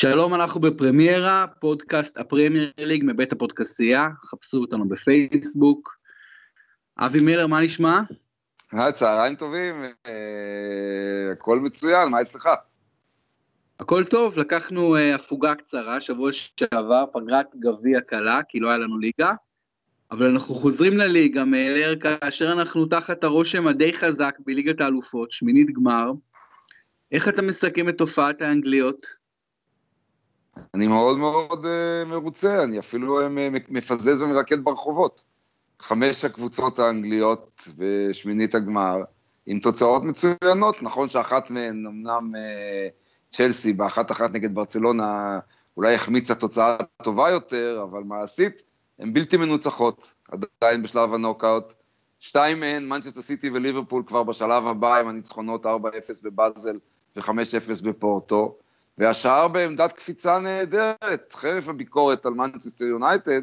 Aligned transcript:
שלום, 0.00 0.34
אנחנו 0.34 0.60
בפרמיירה, 0.60 1.46
פודקאסט 1.58 2.18
הפרמייר 2.18 2.72
ליג 2.78 3.02
מבית 3.06 3.32
הפודקסייה, 3.32 4.08
חפשו 4.24 4.58
אותנו 4.58 4.88
בפייסבוק. 4.88 5.96
אבי 6.98 7.20
מילר, 7.20 7.46
מה 7.46 7.60
נשמע? 7.60 8.00
צהריים 8.94 9.36
טובים, 9.36 9.84
אה, 10.06 11.32
הכל 11.32 11.60
מצוין, 11.60 12.08
מה 12.08 12.22
אצלך? 12.22 12.48
הכל 13.80 14.04
טוב, 14.04 14.38
לקחנו 14.38 14.96
אה, 14.96 15.14
הפוגה 15.14 15.54
קצרה, 15.54 16.00
שבוע 16.00 16.30
שעבר, 16.32 17.04
פגרת 17.12 17.46
גביע 17.58 18.00
קלה, 18.00 18.40
כי 18.48 18.60
לא 18.60 18.68
היה 18.68 18.78
לנו 18.78 18.98
ליגה, 18.98 19.32
אבל 20.10 20.26
אנחנו 20.26 20.54
חוזרים 20.54 20.96
לליגה, 20.96 21.44
מילר, 21.44 21.94
כאשר 22.00 22.52
אנחנו 22.52 22.86
תחת 22.86 23.24
הרושם 23.24 23.66
הדי 23.66 23.92
חזק 23.92 24.34
בליגת 24.46 24.80
האלופות, 24.80 25.30
שמינית 25.30 25.70
גמר. 25.70 26.12
איך 27.12 27.28
אתה 27.28 27.42
מסכם 27.42 27.88
את 27.88 27.98
תופעת 27.98 28.42
האנגליות? 28.42 29.19
אני 30.74 30.86
מאוד 30.86 31.18
מאוד 31.18 31.64
uh, 31.64 32.08
מרוצה, 32.08 32.62
אני 32.64 32.78
אפילו 32.78 33.26
uh, 33.26 33.30
מפזז 33.68 34.22
ומרקד 34.22 34.64
ברחובות. 34.64 35.24
חמש 35.80 36.24
הקבוצות 36.24 36.78
האנגליות 36.78 37.68
בשמינית 37.76 38.54
הגמר, 38.54 38.96
עם 39.46 39.60
תוצאות 39.60 40.02
מצוינות, 40.04 40.82
נכון 40.82 41.08
שאחת 41.08 41.50
מהן, 41.50 41.86
אמנם 41.86 42.32
uh, 42.34 43.36
צ'לסי, 43.36 43.72
באחת 43.72 44.10
אחת 44.10 44.30
נגד 44.30 44.54
ברצלונה, 44.54 45.38
אולי 45.76 45.94
החמיצה 45.94 46.34
תוצאה 46.34 46.76
טובה 47.02 47.30
יותר, 47.30 47.86
אבל 47.90 48.02
מעשית, 48.02 48.62
הן 48.98 49.12
בלתי 49.12 49.36
מנוצחות, 49.36 50.12
עדיין 50.28 50.82
בשלב 50.82 51.14
הנוקאוט. 51.14 51.74
שתיים 52.20 52.60
מהן, 52.60 52.88
מנצ'סטר 52.88 53.22
סיטי 53.22 53.50
וליברפול 53.50 54.02
כבר 54.06 54.22
בשלב 54.22 54.66
הבא 54.66 54.96
עם 54.96 55.08
הניצחונות 55.08 55.66
4-0 55.66 55.68
בבאזל 56.22 56.78
ו-5-0 57.16 57.84
בפורטו. 57.84 58.58
והשאר 59.00 59.48
בעמדת 59.48 59.92
קפיצה 59.92 60.38
נהדרת, 60.38 61.32
חרף 61.32 61.68
הביקורת 61.68 62.26
על 62.26 62.32
מנצ'סטר 62.32 62.84
יונייטד, 62.84 63.42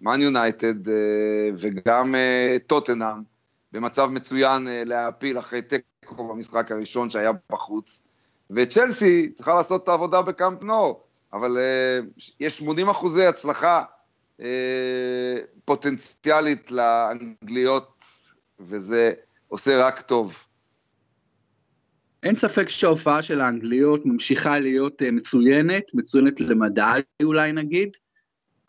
מן 0.00 0.20
יונייטד 0.20 0.74
וגם 1.58 2.14
אה, 2.14 2.56
טוטנאם, 2.66 3.22
במצב 3.72 4.06
מצוין 4.06 4.68
אה, 4.68 4.82
להעפיל 4.84 5.38
אחרי 5.38 5.62
תיקו 5.62 6.28
במשחק 6.28 6.72
הראשון 6.72 7.10
שהיה 7.10 7.30
בחוץ. 7.52 8.02
וצ'לסי 8.50 9.30
צריכה 9.34 9.54
לעשות 9.54 9.82
את 9.82 9.88
העבודה 9.88 10.22
בקאמפ 10.22 10.62
נו, 10.62 11.00
אבל 11.32 11.58
אה, 11.58 11.98
יש 12.40 12.58
80 12.58 12.88
אחוזי 12.88 13.26
הצלחה 13.26 13.84
פוטנציאלית 15.64 16.70
לאנגליות, 16.70 18.04
וזה 18.60 19.12
עושה 19.48 19.86
רק 19.86 20.00
טוב. 20.00 20.38
אין 22.24 22.34
ספק 22.34 22.68
שההופעה 22.68 23.22
של 23.22 23.40
האנגליות 23.40 24.06
ממשיכה 24.06 24.58
להיות 24.58 25.02
uh, 25.02 25.10
מצוינת, 25.10 25.82
מצוינת 25.94 26.40
למדי 26.40 27.00
אולי 27.22 27.52
נגיד, 27.52 27.96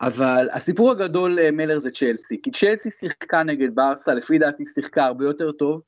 אבל 0.00 0.48
הסיפור 0.52 0.90
הגדול 0.90 1.38
uh, 1.38 1.50
מלר 1.50 1.78
זה 1.78 1.90
צ'לסי, 1.90 2.42
כי 2.42 2.50
צ'לסי 2.50 2.90
שיחקה 2.90 3.42
נגד 3.42 3.74
ברסה, 3.74 4.14
לפי 4.14 4.38
דעתי 4.38 4.64
שיחקה 4.64 5.04
הרבה 5.04 5.24
יותר 5.24 5.52
טוב, 5.52 5.82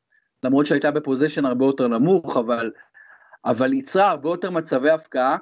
למרות 0.44 0.66
שהייתה 0.66 0.90
בפוזיישן 0.90 1.44
הרבה 1.44 1.66
יותר 1.66 1.88
נמוך, 1.88 2.36
אבל, 2.36 2.70
אבל 3.44 3.72
ייצרה 3.72 4.10
הרבה 4.10 4.28
יותר 4.28 4.50
מצבי 4.50 4.90
הפקעה. 4.90 5.36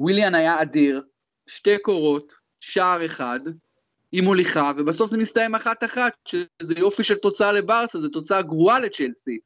וויליאן 0.00 0.34
היה 0.34 0.62
אדיר, 0.62 1.02
שתי 1.46 1.78
קורות, 1.78 2.32
שער 2.60 3.06
אחד, 3.06 3.40
עם 4.12 4.24
מוליכה, 4.24 4.72
ובסוף 4.76 5.10
זה 5.10 5.18
מסתיים 5.18 5.54
אחת-אחת, 5.54 6.12
שזה 6.28 6.74
יופי 6.76 7.02
של 7.02 7.14
תוצאה 7.14 7.52
לברסה, 7.52 8.00
זו 8.00 8.08
תוצאה 8.08 8.42
גרועה 8.42 8.80
לצ'לסי. 8.80 9.38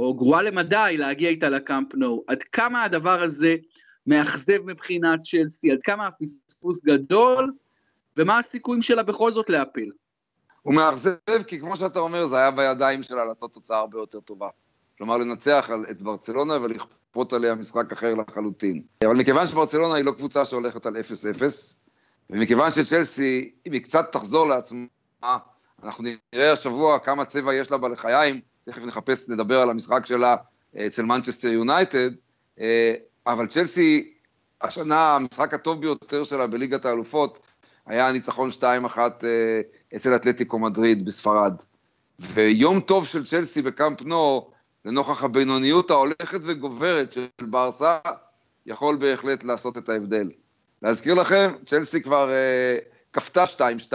או 0.00 0.14
גרועה 0.14 0.42
למדי 0.42 0.94
להגיע 0.98 1.28
איתה 1.28 1.48
לקאמפ 1.48 1.94
נו, 1.94 2.24
עד 2.26 2.42
כמה 2.42 2.84
הדבר 2.84 3.22
הזה 3.22 3.56
מאכזב 4.06 4.62
מבחינת 4.64 5.20
צ'לסי, 5.22 5.72
עד 5.72 5.82
כמה 5.82 6.06
הפספוס 6.06 6.84
גדול, 6.84 7.52
ומה 8.16 8.38
הסיכויים 8.38 8.82
שלה 8.82 9.02
בכל 9.02 9.32
זאת 9.32 9.50
להפיל. 9.50 9.90
הוא 10.62 10.74
מאכזב 10.74 11.42
כי 11.46 11.60
כמו 11.60 11.76
שאתה 11.76 11.98
אומר, 11.98 12.26
זה 12.26 12.36
היה 12.36 12.50
בידיים 12.50 13.02
שלה 13.02 13.24
לעשות 13.24 13.52
תוצאה 13.52 13.78
הרבה 13.78 13.98
יותר 13.98 14.20
טובה. 14.20 14.48
כלומר, 14.98 15.18
לנצח 15.18 15.70
את 15.90 16.02
ברצלונה 16.02 16.54
ולכפות 16.62 17.32
עליה 17.32 17.54
משחק 17.54 17.92
אחר 17.92 18.14
לחלוטין. 18.14 18.82
אבל 19.04 19.16
מכיוון 19.16 19.46
שברצלונה 19.46 19.94
היא 19.94 20.04
לא 20.04 20.12
קבוצה 20.12 20.44
שהולכת 20.44 20.86
על 20.86 20.96
0-0, 20.96 21.42
ומכיוון 22.30 22.70
שצ'לסי, 22.70 23.52
אם 23.66 23.72
היא 23.72 23.82
קצת 23.82 24.12
תחזור 24.12 24.48
לעצמה, 24.48 25.38
אנחנו 25.82 26.04
נראה 26.04 26.52
השבוע 26.52 26.98
כמה 26.98 27.24
צבע 27.24 27.54
יש 27.54 27.70
לה 27.70 27.78
בלחיים, 27.78 28.40
תכף 28.70 28.82
נחפש, 28.84 29.28
נדבר 29.28 29.60
על 29.60 29.70
המשחק 29.70 30.06
שלה 30.06 30.36
אה, 30.76 30.86
אצל 30.86 31.02
מנצ'סטר 31.02 31.48
יונייטד, 31.48 32.10
אה, 32.60 32.94
אבל 33.26 33.46
צ'לסי, 33.46 34.12
השנה 34.62 35.16
המשחק 35.16 35.54
הטוב 35.54 35.80
ביותר 35.80 36.24
שלה 36.24 36.46
בליגת 36.46 36.84
האלופות, 36.84 37.38
היה 37.86 38.08
הניצחון 38.08 38.50
2-1 38.60 38.62
אה, 38.64 39.60
אצל 39.96 40.16
אתלטיקו 40.16 40.58
מדריד 40.58 41.04
בספרד. 41.04 41.54
ויום 42.20 42.80
טוב 42.80 43.06
של 43.06 43.26
צ'לסי 43.26 43.62
בקאמפ 43.62 44.02
נו, 44.02 44.50
לנוכח 44.84 45.24
הבינוניות 45.24 45.90
ההולכת 45.90 46.40
וגוברת 46.42 47.12
של 47.12 47.26
ברסה, 47.42 47.98
יכול 48.66 48.96
בהחלט 48.96 49.44
לעשות 49.44 49.78
את 49.78 49.88
ההבדל. 49.88 50.30
להזכיר 50.82 51.14
לכם, 51.14 51.52
צ'לסי 51.66 52.02
כבר 52.02 52.30
אה, 52.30 52.78
כפתה 53.12 53.44
2-2 53.90 53.92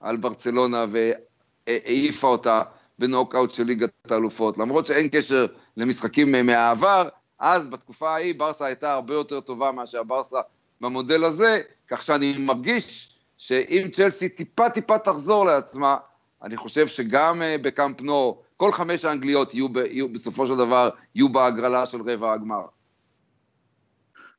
על 0.00 0.16
ברצלונה 0.16 0.86
והעיפה 0.92 2.28
אותה 2.28 2.62
בנוקאוט 3.02 3.54
של 3.54 3.64
ליגת 3.64 3.90
האלופות. 4.10 4.58
למרות 4.58 4.86
שאין 4.86 5.08
קשר 5.08 5.46
למשחקים 5.76 6.32
מהעבר, 6.46 7.08
אז 7.38 7.68
בתקופה 7.68 8.10
ההיא 8.10 8.34
ברסה 8.34 8.66
הייתה 8.66 8.92
הרבה 8.92 9.14
יותר 9.14 9.40
טובה 9.40 9.72
מאשר 9.72 10.02
ברסה 10.02 10.40
במודל 10.80 11.24
הזה, 11.24 11.60
כך 11.88 12.02
שאני 12.02 12.38
מרגיש 12.38 13.18
שאם 13.38 13.88
צ'לסי 13.92 14.28
טיפה 14.28 14.70
טיפה 14.70 14.98
תחזור 14.98 15.44
לעצמה, 15.46 15.96
אני 16.42 16.56
חושב 16.56 16.86
שגם 16.86 17.42
אה, 17.42 17.56
בקאמפ 17.62 18.00
נו, 18.00 18.42
כל 18.56 18.72
חמש 18.72 19.04
האנגליות 19.04 19.54
יהיו, 19.54 19.68
ב, 19.68 19.76
יהיו 19.76 20.08
בסופו 20.08 20.46
של 20.46 20.56
דבר, 20.56 20.90
יהיו 21.14 21.28
בהגרלה 21.28 21.86
של 21.86 21.98
רבע 22.02 22.32
הגמר. 22.32 22.62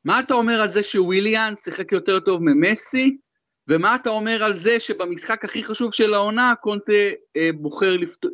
מה 0.04 0.20
אתה 0.20 0.34
אומר 0.34 0.60
על 0.60 0.68
זה 0.68 0.82
שוויליאן 0.82 1.54
שיחק 1.56 1.92
יותר 1.92 2.20
טוב 2.20 2.42
ממסי, 2.42 3.16
ומה 3.68 3.94
אתה 3.94 4.10
אומר 4.10 4.44
על 4.44 4.56
זה 4.56 4.78
שבמשחק 4.78 5.44
הכי 5.44 5.64
חשוב 5.64 5.94
של 5.94 6.14
העונה, 6.14 6.54
קונטה 6.60 6.92
אה, 7.36 7.50
בוחר 7.54 7.96
לפת... 7.96 8.24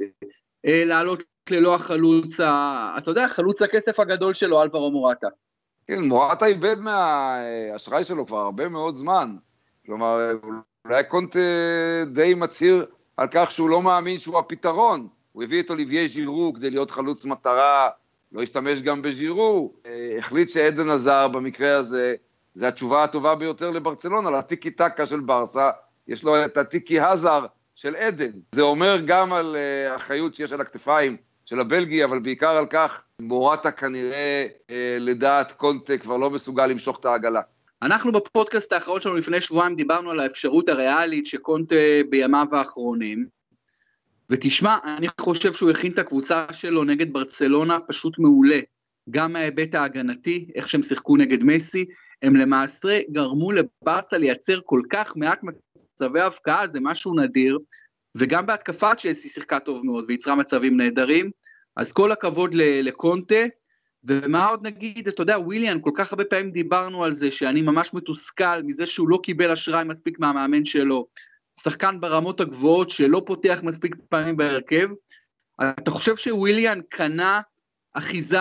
אה, 0.66 0.84
לעלות 0.86 1.22
ללא 1.50 1.74
החלוץ, 1.74 2.40
ה... 2.40 2.94
אתה 2.98 3.10
יודע, 3.10 3.28
חלוץ 3.28 3.62
הכסף 3.62 4.00
הגדול 4.00 4.34
שלו, 4.34 4.62
אלברו 4.62 4.90
מורטה. 4.90 5.26
כן, 5.86 6.04
מורטה 6.04 6.46
איבד 6.46 6.76
מהאשראי 6.78 8.04
שלו 8.04 8.26
כבר 8.26 8.38
הרבה 8.38 8.68
מאוד 8.68 8.94
זמן. 8.94 9.36
כלומר, 9.86 10.18
אולי 10.84 11.04
קונטה 11.04 11.38
די 12.12 12.34
מצהיר 12.34 12.86
על 13.16 13.26
כך 13.30 13.50
שהוא 13.50 13.70
לא 13.70 13.82
מאמין 13.82 14.18
שהוא 14.18 14.38
הפתרון. 14.38 15.08
הוא 15.32 15.42
הביא 15.42 15.62
את 15.62 15.70
אוליבייה 15.70 16.08
ז'ירו 16.08 16.52
כדי 16.56 16.70
להיות 16.70 16.90
חלוץ 16.90 17.24
מטרה, 17.24 17.88
לא 18.32 18.42
השתמש 18.42 18.82
גם 18.82 19.02
בז'ירו. 19.02 19.72
אה, 19.86 20.16
החליט 20.18 20.50
שעדן 20.50 20.90
עזר 20.90 21.28
במקרה 21.28 21.76
הזה, 21.76 22.14
זה 22.54 22.68
התשובה 22.68 23.04
הטובה 23.04 23.34
ביותר 23.34 23.70
לברצלונה, 23.70 24.30
לטיקי 24.30 24.70
טקה 24.70 25.06
של 25.06 25.20
ברסה, 25.20 25.70
יש 26.08 26.24
לו 26.24 26.44
את 26.44 26.56
הטיקי 26.56 27.00
הזר 27.00 27.46
של 27.74 27.96
עדן. 27.96 28.30
זה 28.52 28.62
אומר 28.62 28.98
גם 29.06 29.32
על 29.32 29.56
uh, 29.56 29.96
אחריות 29.96 30.34
שיש 30.34 30.52
על 30.52 30.60
הכתפיים 30.60 31.16
של 31.46 31.60
הבלגי, 31.60 32.04
אבל 32.04 32.18
בעיקר 32.18 32.50
על 32.50 32.66
כך, 32.66 33.02
מורטה 33.20 33.70
כנראה, 33.70 34.46
uh, 34.68 34.72
לדעת 35.00 35.52
קונטה, 35.52 35.98
כבר 35.98 36.16
לא 36.16 36.30
מסוגל 36.30 36.66
למשוך 36.66 37.00
את 37.00 37.04
העגלה. 37.04 37.40
אנחנו 37.82 38.12
בפודקאסט 38.12 38.72
האחרון 38.72 39.00
שלנו 39.00 39.16
לפני 39.16 39.40
שבועיים 39.40 39.76
דיברנו 39.76 40.10
על 40.10 40.20
האפשרות 40.20 40.68
הריאלית 40.68 41.26
שקונטה 41.26 41.74
בימיו 42.10 42.46
האחרונים, 42.52 43.26
ותשמע, 44.30 44.76
אני 44.96 45.06
חושב 45.20 45.52
שהוא 45.52 45.70
הכין 45.70 45.92
את 45.92 45.98
הקבוצה 45.98 46.46
שלו 46.52 46.84
נגד 46.84 47.12
ברצלונה 47.12 47.78
פשוט 47.88 48.18
מעולה, 48.18 48.60
גם 49.10 49.32
מההיבט 49.32 49.74
ההגנתי, 49.74 50.48
איך 50.54 50.68
שהם 50.68 50.82
שיחקו 50.82 51.16
נגד 51.16 51.44
מסי, 51.44 51.86
הם 52.22 52.36
למעשה 52.36 53.00
גרמו 53.10 53.52
לברסה 53.52 54.18
לייצר 54.18 54.60
כל 54.64 54.80
כך 54.90 55.16
מעט 55.16 55.40
מצבי 55.42 56.20
הבקעה, 56.20 56.66
זה 56.66 56.78
משהו 56.82 57.14
נדיר, 57.14 57.58
וגם 58.14 58.46
בהתקפה 58.46 58.94
צ'לסי 58.94 59.28
שיחקה 59.28 59.60
טוב 59.60 59.86
מאוד 59.86 60.04
וייצרה 60.08 60.34
מצבים 60.34 60.76
נהדרים, 60.76 61.30
אז 61.76 61.92
כל 61.92 62.12
הכבוד 62.12 62.54
לקונטה, 62.54 63.44
ומה 64.04 64.46
עוד 64.46 64.66
נגיד, 64.66 65.08
אתה 65.08 65.22
יודע, 65.22 65.38
וויליאן, 65.38 65.78
כל 65.80 65.90
כך 65.94 66.12
הרבה 66.12 66.24
פעמים 66.24 66.50
דיברנו 66.50 67.04
על 67.04 67.12
זה, 67.12 67.30
שאני 67.30 67.62
ממש 67.62 67.94
מתוסכל 67.94 68.62
מזה 68.62 68.86
שהוא 68.86 69.08
לא 69.08 69.18
קיבל 69.22 69.50
אשראי 69.50 69.84
מספיק 69.84 70.18
מהמאמן 70.18 70.64
שלו, 70.64 71.06
שחקן 71.60 72.00
ברמות 72.00 72.40
הגבוהות 72.40 72.90
שלא 72.90 73.22
פותח 73.26 73.60
מספיק 73.62 73.94
פעמים 74.08 74.36
בהרכב, 74.36 74.88
אתה 75.60 75.90
חושב 75.90 76.16
שוויליאן 76.16 76.80
קנה 76.88 77.40
אחיזה 77.94 78.38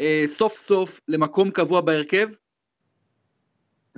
אה, 0.00 0.24
סוף 0.26 0.56
סוף 0.56 1.00
למקום 1.08 1.50
קבוע 1.50 1.80
בהרכב? 1.80 2.28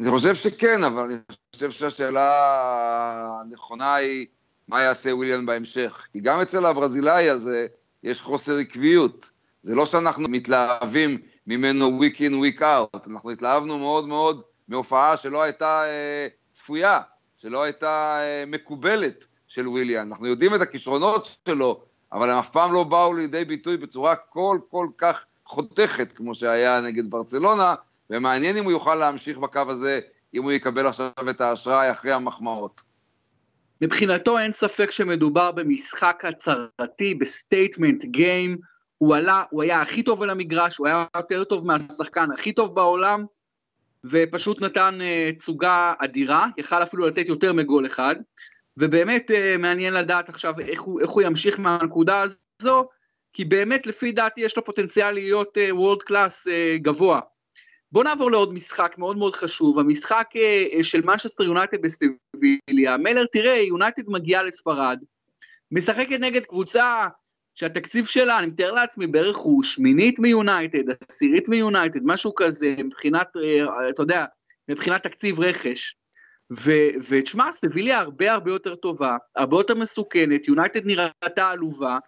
אני 0.01 0.11
חושב 0.11 0.35
שכן, 0.35 0.85
אבל 0.85 1.05
אני 1.05 1.17
חושב 1.55 1.71
שהשאלה 1.71 3.41
הנכונה 3.41 3.95
היא 3.95 4.27
מה 4.69 4.83
יעשה 4.83 5.15
וויליאן 5.15 5.47
בהמשך. 5.47 6.07
כי 6.13 6.21
גם 6.21 6.41
אצל 6.41 6.67
הברזילאי 6.67 7.31
הזה 7.31 7.67
יש 8.03 8.23
חוסר 8.23 8.59
עקביות. 8.59 9.31
זה 9.63 9.75
לא 9.75 9.87
שאנחנו 9.87 10.29
מתלהבים 10.29 11.19
ממנו 11.47 12.01
week 12.01 12.17
in, 12.17 12.33
week 12.33 12.61
out. 12.61 12.99
אנחנו 13.11 13.31
התלהבנו 13.31 13.79
מאוד 13.79 14.09
מאוד 14.09 14.43
מהופעה 14.69 15.17
שלא 15.17 15.43
הייתה 15.43 15.85
אה, 15.85 16.29
צפויה, 16.53 17.01
שלא 17.37 17.63
הייתה 17.63 18.19
אה, 18.21 18.45
מקובלת 18.47 19.25
של 19.49 19.69
וויליאן. 19.69 20.09
אנחנו 20.09 20.27
יודעים 20.27 20.55
את 20.55 20.61
הכישרונות 20.61 21.37
שלו, 21.49 21.85
אבל 22.13 22.31
הם 22.31 22.39
אף 22.39 22.51
פעם 22.51 22.73
לא 22.73 22.85
באו 22.85 23.15
לידי 23.15 23.45
ביטוי 23.45 23.77
בצורה 23.77 24.17
כל 24.17 24.59
כל 24.71 24.89
כך 24.99 25.25
חותכת 25.47 26.13
כמו 26.13 26.35
שהיה 26.35 26.81
נגד 26.81 27.11
ברצלונה, 27.11 27.75
ומעניין 28.11 28.57
אם 28.57 28.65
הוא 28.65 28.73
יוכל 28.73 28.95
להמשיך 28.95 29.39
בקו 29.39 29.63
הזה, 29.69 30.01
אם 30.35 30.43
הוא 30.43 30.53
יקבל 30.53 30.87
עכשיו 30.87 31.11
את 31.31 31.41
האשראי 31.41 31.91
אחרי 31.91 32.13
המחמאות. 32.13 32.81
מבחינתו 33.81 34.39
אין 34.39 34.53
ספק 34.53 34.91
שמדובר 34.91 35.53
במשחק 35.53 36.23
הצהרתי, 36.29 37.15
ב 37.15 37.24
statement 37.24 38.05
game, 38.05 38.59
הוא 38.99 39.17
עלה, 39.17 39.43
הוא 39.51 39.63
היה 39.63 39.81
הכי 39.81 40.03
טוב 40.03 40.23
על 40.23 40.31
המגרש, 40.31 40.77
הוא 40.77 40.87
היה 40.87 41.05
יותר 41.17 41.45
טוב 41.45 41.67
מהשחקן 41.67 42.33
הכי 42.35 42.53
טוב 42.53 42.75
בעולם, 42.75 43.25
ופשוט 44.05 44.63
נתן 44.63 44.99
אה, 45.01 45.39
תצוגה 45.39 45.93
אדירה, 45.99 46.47
יכל 46.59 46.83
אפילו 46.83 47.07
לצאת 47.07 47.27
יותר 47.27 47.53
מגול 47.53 47.87
אחד, 47.87 48.15
ובאמת 48.77 49.31
אה, 49.31 49.59
מעניין 49.59 49.95
לדעת 49.95 50.29
עכשיו 50.29 50.55
איך 50.61 50.81
הוא, 50.81 51.01
איך 51.01 51.11
הוא 51.11 51.23
ימשיך 51.23 51.61
מהנקודה 51.61 52.25
הזו, 52.61 52.89
כי 53.33 53.45
באמת 53.45 53.87
לפי 53.87 54.13
דעתי 54.13 54.41
יש 54.41 54.57
לו 54.57 54.65
פוטנציאל 54.65 55.11
להיות 55.11 55.59
world 55.71 56.01
אה, 56.01 56.05
class 56.05 56.47
אה, 56.47 56.51
גבוה. 56.83 57.21
בואו 57.93 58.05
נעבור 58.05 58.31
לעוד 58.31 58.55
משחק 58.55 58.95
מאוד 58.99 59.17
מאוד 59.17 59.37
חשוב, 59.37 59.79
המשחק 59.79 60.27
אה, 60.35 60.83
של 60.83 61.01
מנצ'סטר 61.01 61.45
יונייטד 61.45 61.79
בסביליה. 61.83 62.97
מלר, 62.97 63.25
תראה, 63.33 63.57
יונייטד 63.57 64.03
מגיעה 64.07 64.43
לספרד, 64.43 65.05
משחקת 65.73 66.21
נגד 66.21 66.45
קבוצה 66.45 67.07
שהתקציב 67.55 68.07
שלה, 68.07 68.39
אני 68.39 68.47
מתאר 68.47 68.73
לעצמי, 68.73 69.07
בערך 69.07 69.37
הוא 69.37 69.63
שמינית 69.63 70.19
מיונייטד, 70.19 70.85
עשירית 71.11 71.49
מיונייטד, 71.49 72.01
משהו 72.03 72.35
כזה, 72.35 72.75
מבחינת, 72.79 73.37
אה, 73.37 73.89
אתה 73.89 74.03
יודע, 74.03 74.25
מבחינת 74.69 75.03
תקציב 75.03 75.41
רכש. 75.41 75.97
ותשמע, 77.09 77.53
סביליה 77.53 77.99
הרבה 77.99 78.33
הרבה 78.33 78.51
יותר 78.51 78.75
טובה, 78.75 79.17
הרבה 79.37 79.57
יותר 79.57 79.75
מסוכנת, 79.75 80.49
יונייטד 80.49 80.87
נראתה 80.87 81.51
עלובה, 81.51 81.99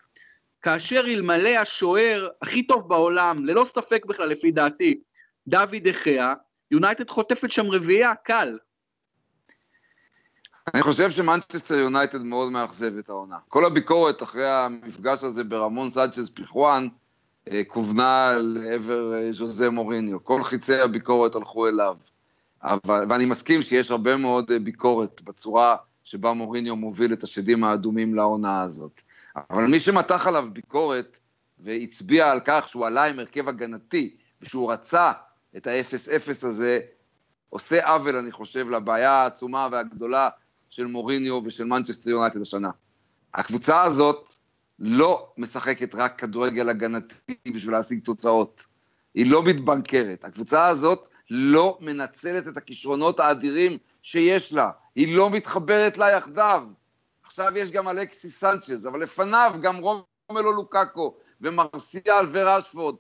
כאשר 0.62 1.00
אלמלא 1.00 1.48
השוער 1.48 2.28
הכי 2.42 2.66
טוב 2.66 2.88
בעולם, 2.88 3.44
ללא 3.44 3.64
ספק 3.64 4.06
בכלל 4.06 4.28
לפי 4.28 4.50
דעתי, 4.50 5.00
דוד 5.46 5.76
דה 5.88 6.04
חאה, 6.04 6.34
יונייטד 6.70 7.10
חוטפת 7.10 7.50
שם 7.50 7.70
רביעייה, 7.70 8.14
קל. 8.14 8.58
אני 10.74 10.82
חושב 10.82 11.10
שמנצ'סטר 11.10 11.74
יונייטד 11.74 12.22
מאוד 12.22 12.52
מאכזב 12.52 12.98
את 12.98 13.08
העונה. 13.08 13.36
כל 13.48 13.64
הביקורת 13.64 14.22
אחרי 14.22 14.50
המפגש 14.50 15.24
הזה 15.24 15.44
ברמון 15.44 15.90
סאנצ'ס 15.90 16.28
פיסחואן 16.34 16.88
אה, 17.50 17.62
כוונה 17.66 18.32
לעבר 18.38 19.14
אה, 19.14 19.32
ז'וזה 19.32 19.70
מוריניו. 19.70 20.24
כל 20.24 20.44
חיצי 20.44 20.80
הביקורת 20.80 21.34
הלכו 21.34 21.68
אליו. 21.68 21.96
אבל, 22.62 23.04
ואני 23.08 23.24
מסכים 23.24 23.62
שיש 23.62 23.90
הרבה 23.90 24.16
מאוד 24.16 24.50
אה, 24.50 24.58
ביקורת 24.58 25.22
בצורה 25.22 25.76
שבה 26.04 26.32
מוריניו 26.32 26.76
מוביל 26.76 27.12
את 27.12 27.24
השדים 27.24 27.64
האדומים 27.64 28.14
לעונה 28.14 28.62
הזאת. 28.62 29.00
אבל 29.50 29.66
מי 29.66 29.80
שמתח 29.80 30.26
עליו 30.26 30.44
ביקורת 30.52 31.16
והצביע 31.58 32.30
על 32.30 32.40
כך 32.44 32.68
שהוא 32.68 32.86
עלה 32.86 33.04
עם 33.04 33.18
הרכב 33.18 33.48
הגנתי 33.48 34.16
ושהוא 34.42 34.72
רצה 34.72 35.12
את 35.56 35.66
ה-0-0 35.66 36.46
הזה, 36.46 36.80
עושה 37.50 37.86
עוול, 37.86 38.16
אני 38.16 38.32
חושב, 38.32 38.68
לבעיה 38.70 39.10
העצומה 39.10 39.68
והגדולה 39.72 40.28
של 40.70 40.86
מוריניו 40.86 41.40
ושל 41.44 41.64
מנצ'סטר 41.64 42.10
יונייטד 42.10 42.40
השנה. 42.40 42.70
הקבוצה 43.34 43.82
הזאת 43.82 44.34
לא 44.78 45.32
משחקת 45.38 45.94
רק 45.94 46.18
כדורגל 46.18 46.68
הגנתי 46.68 47.14
בשביל 47.54 47.74
להשיג 47.74 48.04
תוצאות. 48.04 48.66
היא 49.14 49.30
לא 49.30 49.42
מתבנקרת. 49.42 50.24
הקבוצה 50.24 50.66
הזאת 50.66 51.08
לא 51.30 51.78
מנצלת 51.80 52.48
את 52.48 52.56
הכישרונות 52.56 53.20
האדירים 53.20 53.78
שיש 54.02 54.52
לה. 54.52 54.70
היא 54.94 55.16
לא 55.16 55.30
מתחברת 55.30 55.98
לה 55.98 56.10
יחדיו. 56.10 56.64
עכשיו 57.24 57.58
יש 57.58 57.70
גם 57.70 57.88
אלכסי 57.88 58.30
סנצ'ז, 58.30 58.86
אבל 58.86 59.02
לפניו 59.02 59.54
גם 59.62 59.76
רומלו 59.76 60.52
לוקאקו 60.52 61.16
ומרסיאל 61.40 62.26
ורשפורד. 62.32 62.94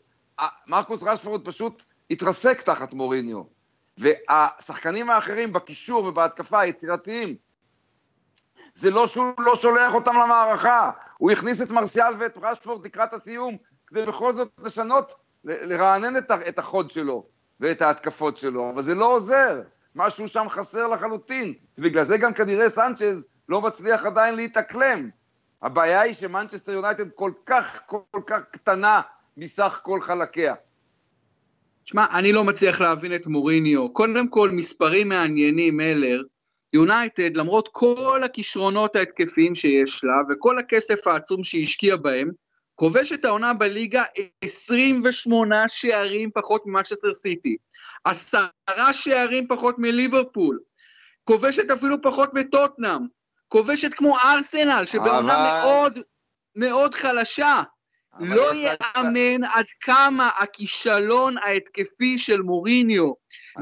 מרקוס 0.66 1.02
רשפורד 1.02 1.44
פשוט 1.44 1.82
התרסק 2.12 2.60
תחת 2.60 2.92
מוריניו. 2.92 3.42
והשחקנים 3.98 5.10
האחרים 5.10 5.52
בקישור 5.52 6.04
ובהתקפה 6.04 6.60
היצירתיים 6.60 7.36
זה 8.74 8.90
לא 8.90 9.06
שהוא 9.06 9.32
לא 9.38 9.56
שולח 9.56 9.94
אותם 9.94 10.14
למערכה, 10.14 10.90
הוא 11.18 11.30
הכניס 11.30 11.62
את 11.62 11.70
מרסיאל 11.70 12.14
ואת 12.18 12.38
רשפורד 12.42 12.84
לקראת 12.84 13.12
הסיום, 13.12 13.56
כדי 13.86 14.06
בכל 14.06 14.34
זאת 14.34 14.48
לשנות, 14.64 15.12
לרענן 15.44 16.16
את 16.48 16.58
החוד 16.58 16.90
שלו 16.90 17.26
ואת 17.60 17.82
ההתקפות 17.82 18.38
שלו, 18.38 18.70
אבל 18.70 18.82
זה 18.82 18.94
לא 18.94 19.14
עוזר, 19.14 19.62
משהו 19.94 20.28
שם 20.28 20.46
חסר 20.48 20.88
לחלוטין, 20.88 21.54
ובגלל 21.78 22.04
זה 22.04 22.18
גם 22.18 22.34
כנראה 22.34 22.70
סנצ'ז 22.70 23.26
לא 23.48 23.60
מצליח 23.60 24.06
עדיין 24.06 24.36
להתאקלם. 24.36 25.10
הבעיה 25.62 26.00
היא 26.00 26.14
שמנצ'סטר 26.14 26.72
יונייטד 26.72 27.10
כל 27.10 27.32
כך, 27.46 27.80
כל 27.86 28.20
כך 28.26 28.42
קטנה 28.50 29.00
מסך 29.36 29.80
כל 29.82 30.00
חלקיה. 30.00 30.54
שמע, 31.84 32.06
אני 32.12 32.32
לא 32.32 32.44
מצליח 32.44 32.80
להבין 32.80 33.14
את 33.14 33.26
מוריניו. 33.26 33.92
קודם 33.92 34.28
כל, 34.28 34.50
מספרים 34.50 35.08
מעניינים, 35.08 35.76
מלר, 35.76 36.22
יונייטד, 36.72 37.36
למרות 37.36 37.68
כל 37.72 38.20
הכישרונות 38.24 38.96
ההתקפיים 38.96 39.54
שיש 39.54 40.04
לה 40.04 40.14
וכל 40.30 40.58
הכסף 40.58 41.06
העצום 41.06 41.44
שהיא 41.44 41.62
השקיעה 41.62 41.96
בהם, 41.96 42.30
כובשת 42.74 43.24
העונה 43.24 43.54
בליגה 43.54 44.02
28 44.44 45.64
שערים 45.68 46.30
פחות 46.34 46.62
ממנצ'סטר 46.66 47.14
סיטי, 47.14 47.56
עשרה 48.04 48.92
שערים 48.92 49.46
פחות 49.48 49.78
מליברפול, 49.78 50.58
כובשת 51.24 51.70
אפילו 51.70 52.02
פחות 52.02 52.34
מטוטנאם, 52.34 53.00
כובשת 53.48 53.94
כמו 53.94 54.18
ארסנל, 54.18 54.82
שבעונה 54.86 55.34
אבל... 55.34 55.60
מאוד 55.60 55.98
מאוד 56.56 56.94
חלשה. 56.94 57.62
לא 58.20 58.54
יאמן 58.54 59.44
עד 59.44 59.64
כמה 59.80 60.30
הכישלון 60.38 61.38
ההתקפי 61.38 62.18
של 62.18 62.42
מוריניו 62.42 63.12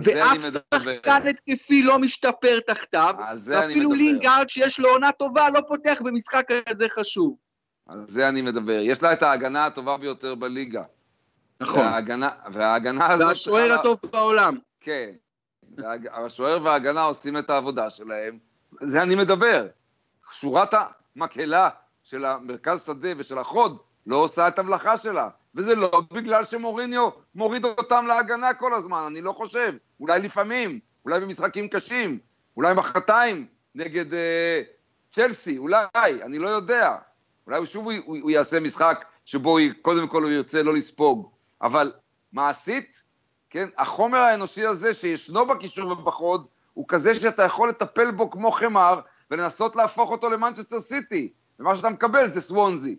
ואף 0.02 0.38
שחקן 0.74 1.26
התקפי 1.28 1.82
לא 1.82 1.98
משתפר 1.98 2.60
תחתיו, 2.66 3.14
ואפילו 3.44 3.92
לינגארד 3.92 4.48
שיש 4.48 4.80
לו 4.80 4.88
עונה 4.88 5.12
טובה 5.12 5.50
לא 5.50 5.60
פותח 5.68 6.02
במשחק 6.04 6.46
כזה 6.68 6.86
חשוב. 6.88 7.36
על 7.88 8.04
זה 8.06 8.28
אני 8.28 8.42
מדבר. 8.42 8.78
יש 8.82 9.02
לה 9.02 9.12
את 9.12 9.22
ההגנה 9.22 9.66
הטובה 9.66 9.96
ביותר 9.96 10.34
בליגה. 10.34 10.82
נכון. 11.60 11.80
וההגנה, 11.80 12.30
וההגנה 12.52 13.12
הזאת... 13.12 13.26
והשוער 13.26 13.72
הטוב 13.72 13.98
בעולם. 14.12 14.58
כן. 14.80 15.10
השוער 16.12 16.58
וההגנה 16.62 17.02
עושים 17.02 17.38
את 17.38 17.50
העבודה 17.50 17.90
שלהם, 17.90 18.38
זה 18.80 19.02
אני 19.02 19.14
מדבר. 19.14 19.66
שורת 20.32 20.74
המקהלה 21.16 21.68
של 22.02 22.24
המרכז 22.24 22.86
שדה 22.86 23.08
ושל 23.16 23.38
החוד 23.38 23.78
לא 24.06 24.16
עושה 24.16 24.48
את 24.48 24.58
המלאכה 24.58 24.96
שלה. 24.96 25.28
וזה 25.54 25.74
לא 25.74 26.02
בגלל 26.12 26.44
שמוריניו 26.44 27.08
מוריד 27.34 27.64
אותם 27.64 28.04
להגנה 28.08 28.54
כל 28.54 28.74
הזמן, 28.74 29.02
אני 29.06 29.20
לא 29.20 29.32
חושב. 29.32 29.74
אולי 30.00 30.20
לפעמים, 30.20 30.78
אולי 31.04 31.20
במשחקים 31.20 31.68
קשים, 31.68 32.18
אולי 32.56 32.74
מחרתיים 32.74 33.46
נגד 33.74 34.14
אה, 34.14 34.62
צ'לסי, 35.10 35.58
אולי, 35.58 35.86
אני 36.22 36.38
לא 36.38 36.48
יודע. 36.48 36.96
אולי 37.46 37.66
שוב 37.66 37.84
הוא, 37.84 37.92
הוא, 38.04 38.18
הוא 38.22 38.30
יעשה 38.30 38.60
משחק 38.60 39.04
שבו 39.24 39.58
הוא, 39.58 39.68
קודם 39.82 40.08
כל 40.08 40.22
הוא 40.22 40.30
ירצה 40.30 40.62
לא 40.62 40.74
לספוג. 40.74 41.30
אבל 41.62 41.92
מעשית, 42.32 43.02
כן, 43.50 43.68
החומר 43.78 44.18
האנושי 44.18 44.66
הזה 44.66 44.94
שישנו 44.94 45.46
בקישור 45.46 45.92
ובחוד, 45.92 46.46
הוא 46.74 46.84
כזה 46.88 47.14
שאתה 47.14 47.42
יכול 47.42 47.68
לטפל 47.68 48.10
בו 48.10 48.30
כמו 48.30 48.50
חמר 48.50 49.00
ולנסות 49.30 49.76
להפוך 49.76 50.10
אותו 50.10 50.30
למנצ'סטר 50.30 50.80
סיטי. 50.80 51.32
ומה 51.60 51.76
שאתה 51.76 51.88
מקבל 51.88 52.30
זה 52.30 52.40
סוונזי. 52.40 52.96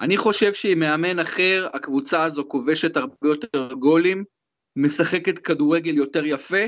אני 0.00 0.16
חושב 0.16 0.54
שעם 0.54 0.78
מאמן 0.78 1.18
אחר, 1.18 1.68
הקבוצה 1.72 2.24
הזו 2.24 2.44
כובשת 2.48 2.96
הרבה 2.96 3.14
יותר 3.22 3.72
גולים, 3.72 4.24
משחקת 4.76 5.38
כדורגל 5.38 5.96
יותר 5.96 6.26
יפה, 6.26 6.62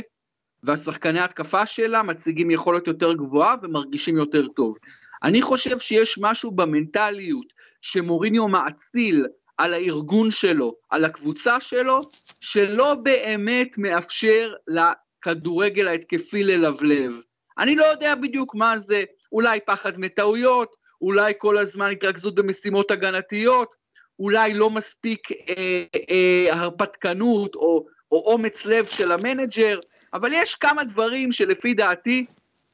והשחקני 0.63 1.21
ההתקפה 1.21 1.67
שלה 1.67 2.03
מציגים 2.03 2.51
יכולת 2.51 2.87
יותר 2.87 3.13
גבוהה 3.13 3.55
ומרגישים 3.63 4.17
יותר 4.17 4.49
טוב. 4.49 4.77
אני 5.23 5.43
חושב 5.43 5.79
שיש 5.79 6.19
משהו 6.23 6.51
במנטליות 6.51 7.47
שמוריניו 7.81 8.49
מאציל 8.49 9.27
על 9.59 9.75
הארגון 9.75 10.31
שלו, 10.31 10.75
על 10.91 11.05
הקבוצה 11.05 11.61
שלו, 11.61 11.99
שלא 12.41 12.95
באמת 12.95 13.79
מאפשר 13.79 14.53
לכדורגל 14.69 15.89
ההתקפי 15.89 16.45
ללבלב. 16.45 17.13
אני 17.59 17.77
לא 17.77 17.85
יודע 17.85 18.15
בדיוק 18.15 18.55
מה 18.55 18.79
זה, 18.79 19.05
אולי 19.33 19.61
פחד 19.67 19.99
מטעויות, 19.99 20.77
אולי 21.03 21.33
כל 21.39 21.59
הזמן 21.59 21.91
התרכזות 21.91 22.35
במשימות 22.35 22.91
הגנתיות, 22.91 23.75
אולי 24.19 24.55
לא 24.55 24.71
מספיק 24.71 25.33
אה, 25.33 25.85
אה, 26.11 26.47
הרפתקנות 26.51 27.55
או, 27.55 27.87
או 28.13 28.33
אומץ 28.33 28.67
לב 28.67 28.85
של 28.85 29.13
המנג'ר, 29.13 29.81
אבל 30.15 30.31
יש 30.33 30.55
כמה 30.55 30.85
דברים 30.85 31.33
שלפי 31.33 31.75
דעתי 31.75 32.27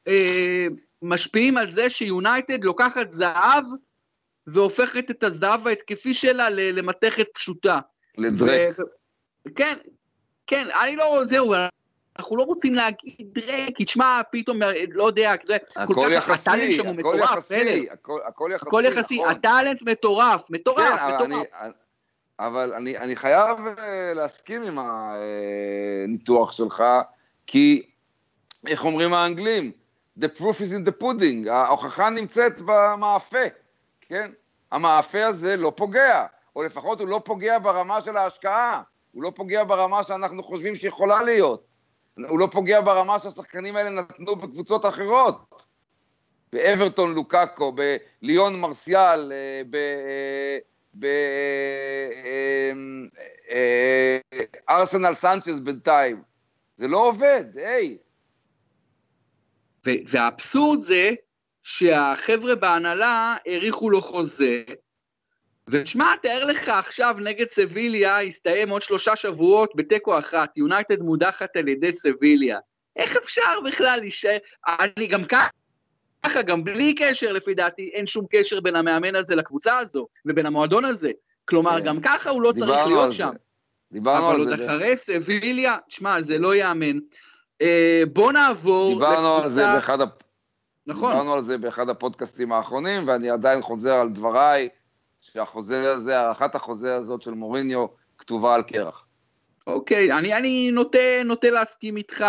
אה, 0.09 0.67
משפיעים 1.03 1.57
על 1.57 1.71
זה 1.71 1.91
שיונייטד 1.91 2.65
לוקחת 2.65 3.11
זהב 3.11 3.65
והופכת 4.47 5.11
את 5.11 5.23
הזהב 5.23 5.67
ההתקפי 5.67 6.15
שלה 6.15 6.51
למתכת 6.51 7.27
פשוטה. 7.35 7.81
לדרק. 8.19 8.77
כן, 9.57 9.79
כן, 10.47 10.67
אני 10.83 10.97
לא, 10.97 11.23
זהו, 11.27 11.55
אנחנו 12.19 12.37
לא 12.37 12.43
רוצים 12.43 12.75
להגיד 12.75 13.29
דרק, 13.33 13.77
כי 13.77 13.85
תשמע, 13.85 14.21
פתאום, 14.33 14.59
לא 14.93 15.05
יודע, 15.05 15.33
הכל 15.77 16.13
יחסי, 16.13 16.81
הכל 16.91 17.17
יחסי, 17.19 17.87
הכל 18.27 18.51
יחסי, 18.55 18.67
הכל 18.67 18.83
יחסי. 18.87 19.25
הטאלנט 19.25 19.83
מטורף, 19.83 20.43
מטורף, 20.51 21.01
כן, 21.01 21.31
מטורף. 21.31 21.47
אבל 22.39 22.73
אני, 22.75 22.99
אני 22.99 23.17
חייב 23.17 23.59
אה, 23.79 24.15
להסכים 24.15 24.63
עם 24.63 24.79
הניתוח 24.79 26.53
שלך, 26.53 26.85
כי 27.47 27.83
איך 28.67 28.85
אומרים 28.85 29.15
האנגלים? 29.15 29.73
The 30.21 30.27
proof 30.39 30.61
is 30.61 30.73
in 30.73 30.89
the 30.89 31.03
pudding, 31.03 31.51
ההוכחה 31.51 32.11
נמצאת 32.11 32.61
במאפה, 32.65 33.45
כן? 34.01 34.31
המאפה 34.73 35.27
הזה 35.27 35.57
לא 35.57 35.73
פוגע, 35.77 36.27
או 36.57 36.63
לפחות 36.63 37.01
הוא 37.01 37.09
לא 37.09 37.21
פוגע 37.25 37.59
ברמה 37.59 38.01
של 38.01 38.17
ההשקעה, 38.17 38.83
הוא 39.13 39.23
לא 39.23 39.33
פוגע 39.37 39.65
ברמה 39.65 40.03
שאנחנו 40.03 40.43
חושבים 40.43 40.77
שיכולה 40.77 41.23
להיות, 41.23 41.74
הוא 42.17 42.39
לא 42.39 42.49
פוגע 42.53 42.81
ברמה 42.81 43.19
שהשחקנים 43.19 43.77
האלה 43.77 43.91
נתנו 43.91 44.37
בקבוצות 44.37 44.87
אחרות. 44.87 45.65
באברטון 46.53 47.15
לוקאקו, 47.15 47.77
בליון 48.23 48.61
מרסיאל, 48.61 49.33
אה, 49.33 49.63
בארסנל 54.69 55.07
אה, 55.07 55.15
סנצ'ס 55.15 55.59
בינתיים. 55.59 56.23
זה 56.77 56.89
לא 56.89 57.09
עובד, 57.09 57.45
היי. 57.55 57.99
והאבסורד 59.85 60.83
זה 60.83 61.11
שהחבר'ה 61.63 62.55
בהנהלה 62.55 63.37
האריכו 63.47 63.91
לו 63.91 64.01
חוזה, 64.01 64.63
ושמע, 65.69 66.13
תאר 66.23 66.45
לך 66.45 66.69
עכשיו 66.69 67.17
נגד 67.21 67.49
סביליה, 67.51 68.21
הסתיים 68.21 68.69
עוד 68.69 68.83
שלושה 68.83 69.17
שבועות 69.17 69.71
בתיקו 69.75 70.19
אחת, 70.19 70.57
יונייטד 70.57 71.01
מודחת 71.01 71.57
על 71.57 71.69
ידי 71.69 71.93
סביליה. 71.93 72.59
איך 72.97 73.17
אפשר 73.17 73.61
בכלל 73.65 73.99
להישאר? 74.01 74.37
אני 74.67 75.07
גם 75.07 75.25
ככה, 75.25 76.43
גם 76.43 76.65
בלי 76.65 76.95
קשר 76.95 77.33
לפי 77.33 77.55
דעתי, 77.55 77.91
אין 77.95 78.07
שום 78.07 78.27
קשר 78.31 78.61
בין 78.61 78.77
המאמן 78.77 79.17
הזה 79.17 79.35
לקבוצה 79.35 79.79
הזו, 79.79 80.07
ובין 80.27 80.47
המועדון 80.47 80.85
הזה. 80.85 81.11
כלומר, 81.45 81.79
כן. 81.79 81.85
גם 81.85 82.01
ככה 82.01 82.31
הוא 82.31 82.43
לא 82.43 82.53
צריך 82.59 82.87
להיות 82.87 83.13
שם. 83.13 83.31
דיברנו 83.93 84.31
על 84.31 84.45
זה. 84.45 84.55
אבל 84.55 84.63
עוד 84.63 84.71
אחרי 84.71 84.97
סביליה, 84.97 85.77
שמע, 85.89 86.23
זה 86.23 86.39
לא 86.39 86.55
ייאמן. 86.55 86.99
אה, 87.63 88.03
בוא 88.13 88.33
נעבור 88.33 88.95
דיברנו. 88.95 89.43
על 89.43 89.51
זה 89.51 89.63
באחד. 89.75 89.99
נכון. 90.87 91.11
דיברנו 91.11 91.35
על 91.35 91.43
זה 91.43 91.59
באחד 91.59 91.89
הפודקאסטים 91.89 92.53
האחרונים, 92.53 93.09
ואני 93.09 93.31
עדיין 93.31 93.63
חוזר 93.63 93.95
על 93.95 94.09
דבריי, 94.09 94.69
שהחוזה 95.35 95.93
הזה, 95.93 96.21
הארכת 96.21 96.55
החוזה 96.55 96.97
הזאת 96.97 97.23
של 97.23 97.31
מוריניו, 97.31 97.87
כתובה 98.19 98.55
על 98.55 98.63
קרח. 98.63 99.07
אוקיי, 99.67 100.13
אני, 100.13 100.35
אני 100.35 100.71
נוטה, 100.71 101.23
נוטה 101.25 101.51
להסכים 101.51 101.97
איתך. 101.97 102.25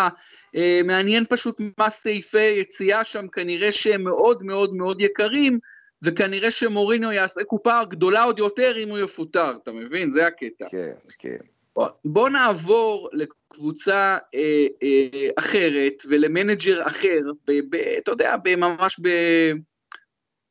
אה, 0.56 0.82
מעניין 0.86 1.24
פשוט 1.30 1.62
מה 1.78 1.90
סעיפי 1.90 2.44
יציאה 2.44 3.04
שם, 3.04 3.28
כנראה 3.28 3.72
שהם 3.72 4.04
מאוד 4.04 4.44
מאוד 4.44 4.74
מאוד 4.74 5.02
יקרים, 5.02 5.60
וכנראה 6.02 6.52
שמוריניו 6.52 7.12
יעשה 7.12 7.44
קופה 7.44 7.84
גדולה 7.84 8.24
עוד 8.24 8.40
יותר 8.40 8.78
אם 8.78 8.90
הוא 8.90 8.98
יפוטר, 8.98 9.54
אתה 9.64 9.72
מבין? 9.72 10.12
זה 10.12 10.28
הקטע. 10.28 10.66
כן, 10.72 10.94
כן. 11.20 11.38
בוא, 11.76 11.88
בוא 12.06 12.30
נעבור 12.30 13.10
לקבוצה 13.14 14.18
אה, 14.36 14.68
אה, 14.84 15.30
אחרת 15.40 15.94
ולמנג'ר 16.10 16.88
אחר, 16.88 17.20
ב, 17.48 17.52
ב, 17.70 17.76
אתה 17.76 18.12
יודע, 18.12 18.36
ממש 18.58 19.00
ב, 19.02 19.10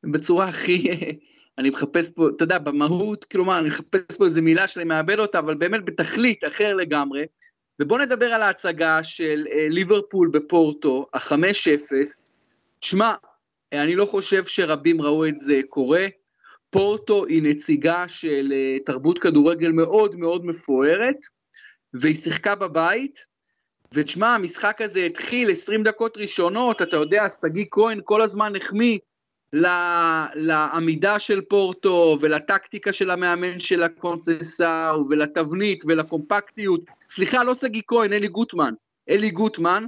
בצורה 0.05 0.49
הכי... 0.49 0.89
אני 1.59 1.71
מחפש 1.71 2.11
פה, 2.11 2.29
אתה 2.37 2.45
יודע, 2.45 2.59
במהות, 2.59 3.25
כלומר, 3.25 3.59
אני 3.59 3.69
מחפש 3.69 4.17
פה 4.19 4.25
איזה 4.25 4.43
מילה 4.43 4.69
שאני 4.69 4.85
מאבד 4.85 5.19
אותה, 5.19 5.39
אבל 5.39 5.55
באמת 5.55 5.85
בתכלית 5.85 6.45
אחר 6.45 6.75
לגמרי. 6.75 7.25
ובואו 7.81 8.01
נדבר 8.01 8.27
על 8.27 8.43
ההצגה 8.43 9.03
של 9.03 9.47
אה, 9.53 9.67
ליברפול 9.69 10.29
בפורטו, 10.29 11.07
ה-5-0. 11.15 11.93
שמע, 12.81 13.13
אני 13.73 13.97
לא 13.97 14.05
חושב 14.05 14.45
שרבים 14.45 15.03
ראו 15.03 15.27
את 15.27 15.39
זה 15.39 15.61
קורה. 15.69 16.07
פורטו 16.71 17.27
היא 17.27 17.43
נציגה 17.43 18.09
של 18.09 18.53
אה, 18.53 18.79
תרבות 18.87 19.19
כדורגל 19.19 19.73
מאוד 19.73 20.17
מאוד 20.17 20.47
מפוארת, 20.47 21.17
והיא 21.95 22.15
שיחקה 22.15 22.55
בבית, 22.55 23.25
ותשמע, 23.93 24.35
המשחק 24.35 24.81
הזה 24.81 25.05
התחיל 25.05 25.51
20 25.51 25.83
דקות 25.83 26.17
ראשונות, 26.17 26.83
אתה 26.83 26.97
יודע, 26.97 27.29
שגיא 27.29 27.65
כהן 27.71 28.01
כל 28.05 28.23
הזמן 28.23 28.57
החמיא 28.57 28.99
לעמידה 30.35 31.19
של 31.19 31.41
פורטו 31.41 32.19
ולטקטיקה 32.21 32.93
של 32.93 33.11
המאמן 33.11 33.61
של 33.61 33.83
הקונססאו 33.83 35.09
ולתבנית 35.11 35.85
ולקומפקטיות. 35.87 36.81
סליחה, 37.09 37.45
לא 37.45 37.55
שגיא 37.55 37.83
כהן, 37.87 38.13
אלי 38.13 38.29
גוטמן. 38.29 38.75
אלי 39.09 39.31
גוטמן, 39.31 39.87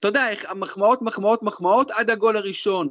אתה 0.00 0.08
יודע, 0.08 0.26
מחמאות, 0.54 1.02
מחמאות, 1.02 1.42
מחמאות 1.42 1.90
עד 1.90 2.10
הגול 2.10 2.36
הראשון. 2.36 2.88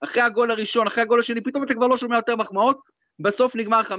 אחרי 0.00 0.22
הגול 0.22 0.50
הראשון, 0.50 0.86
אחרי 0.86 1.02
הגול 1.02 1.20
השני, 1.20 1.40
פתאום 1.40 1.64
אתה 1.64 1.74
כבר 1.74 1.86
לא 1.86 1.96
שומע 1.96 2.16
יותר 2.16 2.36
מחמאות, 2.36 2.80
בסוף 3.20 3.56
נגמר 3.56 3.80
5-0. 3.80 3.92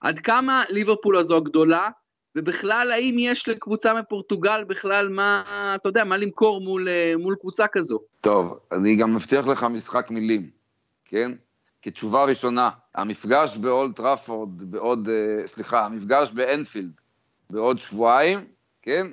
עד 0.00 0.18
כמה 0.18 0.64
ליברפול 0.68 1.16
הזו 1.16 1.40
גדולה, 1.40 1.88
ובכלל, 2.36 2.92
האם 2.92 3.16
יש 3.18 3.48
לקבוצה 3.48 3.94
מפורטוגל 3.94 4.64
בכלל 4.64 5.08
מה, 5.08 5.42
אתה 5.74 5.88
יודע, 5.88 6.04
מה 6.04 6.16
למכור 6.16 6.60
מול, 6.60 6.88
אה, 6.88 7.14
מול 7.18 7.34
קבוצה 7.40 7.66
כזו? 7.66 7.98
טוב, 8.20 8.58
אני 8.72 8.96
גם 8.96 9.14
מבטיח 9.14 9.46
לך 9.46 9.64
משחק 9.64 10.10
מילים, 10.10 10.50
כן? 11.04 11.32
כתשובה 11.82 12.24
ראשונה, 12.24 12.70
המפגש 12.94 13.56
באולט 13.56 13.96
טראפורד 13.96 14.70
בעוד, 14.70 15.08
אה, 15.08 15.46
סליחה, 15.46 15.86
המפגש 15.86 16.30
באנפילד 16.30 16.92
בעוד 17.50 17.78
שבועיים, 17.78 18.44
כן? 18.82 19.06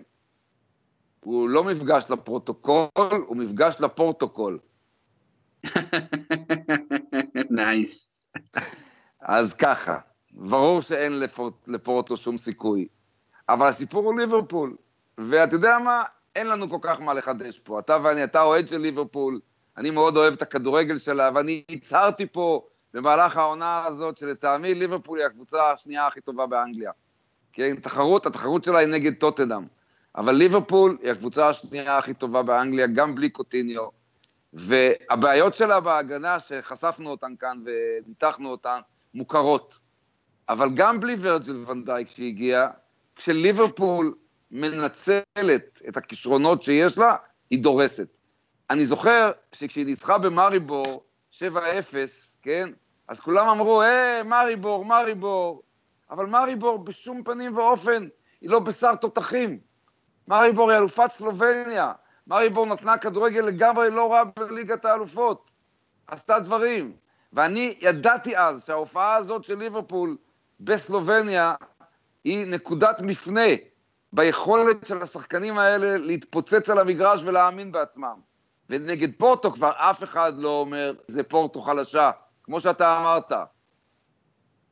הוא 1.20 1.50
לא 1.50 1.64
מפגש 1.64 2.06
לפרוטוקול, 2.10 2.88
הוא 3.28 3.38
מפגש 3.38 3.76
לפורטוקול. 3.80 4.60
Nice. 7.50 8.24
אז 9.22 9.54
ככה, 9.54 9.98
ברור 10.32 10.82
שאין 10.82 11.20
לפורט, 11.20 11.54
לפורטו 11.68 12.18
שום 12.18 12.38
סיכוי. 12.38 12.88
אבל 13.50 13.68
הסיפור 13.68 14.06
הוא 14.06 14.20
ליברפול. 14.20 14.76
ואתה 15.18 15.56
יודע 15.56 15.78
מה? 15.80 16.04
אין 16.36 16.48
לנו 16.48 16.70
כל 16.70 16.78
כך 16.82 17.02
מה 17.02 17.14
לחדש 17.14 17.60
פה. 17.60 17.80
אתה 17.80 17.98
ואני, 18.04 18.24
אתה 18.24 18.42
אוהד 18.42 18.68
של 18.68 18.78
ליברפול, 18.78 19.40
אני 19.78 19.90
מאוד 19.90 20.18
אוהב 20.18 20.34
את 20.34 20.42
הכדורגל 20.42 21.00
שלה, 21.00 21.30
ואני 21.36 21.64
הצהרתי 21.72 22.26
פה 22.26 22.68
במהלך 22.94 23.38
העונה 23.38 23.86
הזאת, 23.86 24.18
שלטעמי 24.18 24.76
ליברפול 24.76 25.20
היא 25.20 25.26
הקבוצה 25.26 25.72
השנייה 25.72 26.08
הכי 26.08 26.22
טובה 26.22 26.46
באנגליה. 26.46 26.92
כן, 27.54 27.76
תחרות, 27.76 28.26
התחרות 28.26 28.64
שלה 28.64 28.78
היא 28.78 28.88
נגד 28.88 29.14
טוטנאם. 29.14 29.64
אבל 30.16 30.34
ליברפול 30.34 30.98
היא 31.04 31.12
הקבוצה 31.12 31.50
השנייה 31.50 31.98
הכי 31.98 32.14
טובה 32.14 32.44
באנגליה, 32.44 32.88
גם 32.88 33.16
בלי 33.16 33.30
קוטיניו. 33.30 33.88
והבעיות 34.54 35.56
שלה 35.56 35.80
בהגנה, 35.80 36.40
שחשפנו 36.40 37.10
אותן 37.10 37.34
כאן 37.40 37.62
וניתחנו 37.66 38.50
אותן, 38.50 38.80
מוכרות. 39.14 39.80
אבל 40.50 40.70
גם 40.74 41.00
בלי 41.00 41.16
ורג'ל 41.22 41.64
ונדייק 41.68 42.10
שהגיע, 42.10 42.68
כשליברפול 43.18 44.16
מנצלת 44.52 45.82
את 45.90 45.98
הכישרונות 45.98 46.64
שיש 46.64 46.98
לה, 46.98 47.16
היא 47.50 47.64
דורסת. 47.64 48.08
אני 48.70 48.86
זוכר 48.86 49.32
שכשהיא 49.52 49.86
ניצחה 49.86 50.18
במאריבור 50.18 51.04
7-0, 51.32 51.42
כן? 52.42 52.70
אז 53.08 53.20
כולם 53.20 53.48
אמרו, 53.48 53.82
אה, 53.82 54.24
מאריבור, 54.24 54.86
מאריבור. 54.86 55.64
אבל 56.12 56.26
מאריבור 56.26 56.78
בשום 56.78 57.24
פנים 57.24 57.58
ואופן 57.58 58.08
היא 58.42 58.50
לא 58.50 58.60
בשר 58.60 58.96
תותחים. 58.96 59.60
מאריבור 60.28 60.72
היא 60.72 60.80
אלופת 60.80 61.12
סלובניה. 61.12 61.92
מאריבור 62.28 62.66
נתנה 62.66 62.98
כדורגל 62.98 63.42
לגמרי 63.42 63.92
לא 63.92 64.14
רע 64.14 64.24
בליגת 64.24 64.86
האלופות. 64.86 65.52
עשתה 66.08 66.40
דברים. 66.40 66.94
ואני 67.34 67.76
ידעתי 67.82 68.38
אז 68.38 68.66
שההופעה 68.66 69.16
הזאת 69.16 69.44
של 69.44 69.58
ליברפול 69.58 70.18
בסלובניה 70.60 71.56
היא 72.28 72.46
נקודת 72.48 73.02
מפנה 73.02 73.48
ביכולת 74.14 74.88
של 74.88 75.02
השחקנים 75.02 75.58
האלה 75.58 75.98
להתפוצץ 75.98 76.70
על 76.70 76.80
המגרש 76.80 77.22
ולהאמין 77.24 77.72
בעצמם. 77.72 78.16
ונגד 78.70 79.10
פורטו 79.18 79.52
כבר 79.52 79.72
אף 79.76 80.04
אחד 80.04 80.34
לא 80.38 80.50
אומר, 80.50 80.94
זה 81.08 81.24
פורטו 81.24 81.62
חלשה, 81.62 82.12
כמו 82.44 82.62
שאתה 82.62 83.00
אמרת. 83.00 83.32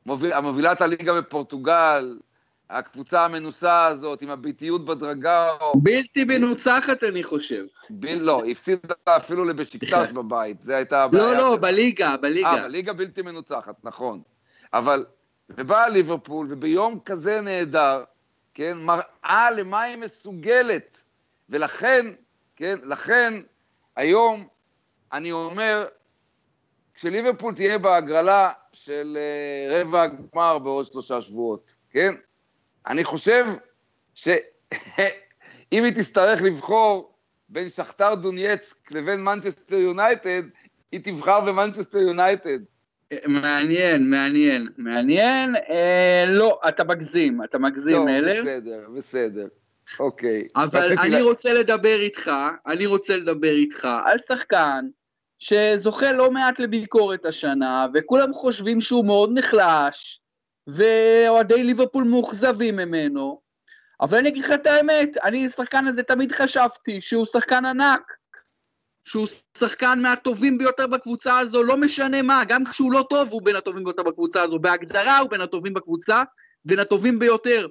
מוביל, 0.06 0.32
המובילת 0.32 0.80
הליגה 0.80 1.20
בפורטוגל, 1.20 2.18
הקבוצה 2.70 3.24
המנוסה 3.24 3.86
הזאת, 3.86 4.22
עם 4.22 4.30
הביטיות 4.30 4.84
בדרגה. 4.84 5.48
בלתי 5.76 6.24
מנוצחת, 6.24 7.04
אני 7.04 7.22
חושב. 7.22 7.64
ב... 7.90 8.06
לא, 8.06 8.42
הפסידה 8.50 8.94
אפילו 9.04 9.44
לבשיקטש 9.44 10.10
בבית, 10.12 10.62
זו 10.62 10.72
הייתה 10.72 11.04
הבעיה. 11.04 11.24
לא, 11.24 11.34
לא, 11.34 11.56
בליגה, 11.60 12.16
בליגה. 12.16 12.48
אה, 12.48 12.62
בליגה 12.62 12.92
בלתי 12.92 13.22
מנוצחת, 13.22 13.74
נכון. 13.84 14.20
אבל 14.72 15.04
ובאה 15.50 15.88
ליברפול, 15.88 16.46
וביום 16.50 17.00
כזה 17.04 17.40
נהדר, 17.40 18.04
כן, 18.54 18.78
מראה 18.78 19.50
למה 19.50 19.82
היא 19.82 19.96
מסוגלת. 19.96 21.00
ולכן, 21.48 22.06
כן, 22.56 22.78
לכן, 22.82 23.34
היום 23.96 24.48
אני 25.12 25.32
אומר, 25.32 25.86
כשליברפול 26.94 27.54
תהיה 27.54 27.78
בהגרלה 27.78 28.52
של 28.72 29.18
אה, 29.18 29.72
רבע 29.72 30.02
הגמר 30.02 30.58
בעוד 30.58 30.86
שלושה 30.86 31.20
שבועות, 31.20 31.74
כן? 31.90 32.14
אני 32.86 33.04
חושב 33.04 33.46
שאם 34.14 34.34
היא 35.84 35.94
תצטרך 36.02 36.42
לבחור 36.42 37.12
בין 37.48 37.70
שכתר 37.70 38.14
דונייצק 38.14 38.92
לבין 38.92 39.24
מנצ'סטר 39.24 39.76
יונייטד, 39.76 40.42
היא 40.92 41.00
תבחר 41.04 41.40
במנצ'סטר 41.40 41.98
יונייטד. 41.98 42.58
מעניין, 43.26 44.10
מעניין, 44.10 44.68
מעניין. 44.76 45.56
אה, 45.56 46.24
לא, 46.28 46.60
אתה 46.68 46.84
מגזים, 46.84 47.44
אתה 47.44 47.58
מגזים, 47.58 47.96
טוב, 47.96 48.04
מלר. 48.06 48.40
בסדר, 48.42 48.86
בסדר. 48.96 49.46
אוקיי. 50.00 50.46
אבל 50.56 50.92
אני 50.98 51.10
לה- 51.10 51.22
רוצה 51.22 51.52
לדבר 51.52 52.00
איתך, 52.00 52.30
אני 52.66 52.86
רוצה 52.86 53.16
לדבר 53.16 53.50
איתך 53.52 53.88
על 54.04 54.18
שחקן 54.18 54.86
שזוכה 55.38 56.12
לא 56.12 56.30
מעט 56.30 56.58
לביקורת 56.58 57.26
השנה, 57.26 57.86
וכולם 57.94 58.32
חושבים 58.32 58.80
שהוא 58.80 59.06
מאוד 59.06 59.30
נחלש, 59.38 60.20
ואוהדי 60.66 61.62
ליברפול 61.64 62.04
מאוכזבים 62.04 62.76
ממנו, 62.76 63.40
אבל 64.00 64.18
אני 64.18 64.28
אגיד 64.28 64.44
לך 64.44 64.50
את 64.52 64.66
האמת, 64.66 65.16
אני 65.24 65.46
השחקן 65.46 65.86
הזה 65.86 66.02
תמיד 66.02 66.32
חשבתי 66.32 67.00
שהוא 67.00 67.26
שחקן 67.26 67.64
ענק, 67.64 68.15
שהוא 69.06 69.26
שחקן 69.58 70.02
מהטובים 70.02 70.58
ביותר 70.58 70.86
בקבוצה 70.86 71.38
הזו, 71.38 71.62
לא 71.62 71.76
משנה 71.76 72.22
מה, 72.22 72.42
גם 72.48 72.64
כשהוא 72.64 72.92
לא 72.92 73.06
טוב 73.10 73.28
הוא 73.32 73.42
בין 73.42 73.56
הטובים 73.56 73.84
ביותר 73.84 74.02
בקבוצה 74.02 74.42
הזו, 74.42 74.58
בהגדרה 74.58 75.18
הוא 75.18 75.30
בין 75.30 75.40
הטובים 75.40 75.74
בקבוצה, 75.74 76.22
בין 76.64 76.78
הטובים 76.78 77.18
ביותר. 77.18 77.66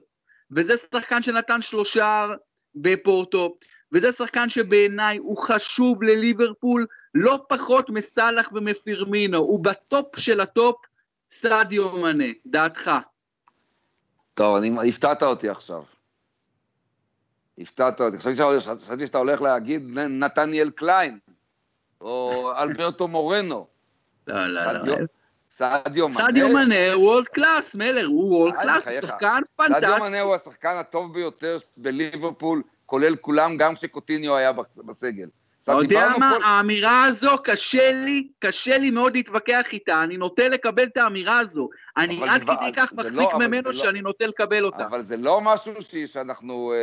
וזה 0.51 0.73
שחקן 0.77 1.21
שנתן 1.21 1.61
שלושה 1.61 2.27
בפורטו, 2.75 3.57
וזה 3.91 4.11
שחקן 4.11 4.49
שבעיניי 4.49 5.17
הוא 5.17 5.37
חשוב 5.37 6.03
לליברפול 6.03 6.85
לא 7.15 7.45
פחות 7.49 7.89
מסאלח 7.89 8.49
ומפירמינו, 8.53 9.37
הוא 9.37 9.63
בטופ 9.63 10.19
של 10.19 10.41
הטופ, 10.41 10.75
סאדיו 11.31 11.97
מנה, 11.97 12.25
דעתך. 12.45 12.91
טוב, 14.33 14.55
אני, 14.55 14.89
הפתעת 14.89 15.23
אותי 15.23 15.49
עכשיו. 15.49 15.94
הפתעת 17.59 18.01
אותי. 18.01 18.17
חשבתי 18.19 18.39
שאתה, 19.07 19.17
הולך 19.17 19.41
להגיד 19.41 19.83
נתניאל 19.97 20.69
קליין, 20.69 21.19
או 22.01 22.31
אלברטו 22.61 23.07
מורנו. 23.07 23.67
לא, 24.27 24.47
לא, 24.47 24.61
סאדיו- 24.63 24.85
לא. 24.99 25.05
סאדיו 25.49 26.07
מנה. 26.07 26.17
סאדיו 26.17 26.49
מנה 26.49 26.93
הוא 26.93 27.03
world 27.09 27.27
class, 27.27 27.75
מלר, 27.75 28.05
הוא 28.05 28.35
world 28.37 28.55
class, 28.55 28.87
הוא. 28.87 28.93
שחקן 29.01 29.39
סאדיו 29.57 29.79
פנטסטי. 29.79 30.01
מנה 30.01 30.21
הוא 30.21 30.35
השחקן 30.35 30.75
הטוב 30.79 31.13
ביותר 31.13 31.57
בליברפול, 31.77 32.63
כולל 32.85 33.15
כולם, 33.15 33.57
גם 33.57 33.75
כשקוטיניו 33.75 34.35
היה 34.35 34.51
בס- 34.53 34.77
בסגל. 34.85 35.29
אתה 35.73 35.83
יודע 35.83 36.11
מה, 36.19 36.33
כל- 36.37 36.43
האמירה 36.43 37.03
הזו, 37.03 37.37
קשה 37.43 37.91
לי, 37.91 38.27
קשה 38.39 38.77
לי 38.77 38.91
מאוד 38.91 39.15
להתווכח 39.15 39.65
איתה, 39.73 40.03
אני 40.03 40.17
נוטה 40.17 40.47
לקבל 40.47 40.83
את 40.83 40.97
האמירה 40.97 41.39
הזו. 41.39 41.69
אני 41.97 42.29
עד 42.29 42.41
דבר- 42.41 42.55
כדי 42.61 42.71
כך 42.75 42.89
זה 42.89 42.95
מחזיק 43.03 43.29
לא- 43.33 43.39
ממנו 43.39 43.71
זה 43.71 43.77
לא- 43.77 43.83
שאני 43.83 44.01
נוטה 44.01 44.27
לקבל 44.27 44.65
אותה. 44.65 44.85
אבל 44.85 45.03
זה 45.03 45.17
לא 45.17 45.41
משהו 45.41 45.73
ש- 45.81 45.95
שאנחנו 45.95 46.73
אה, 46.73 46.77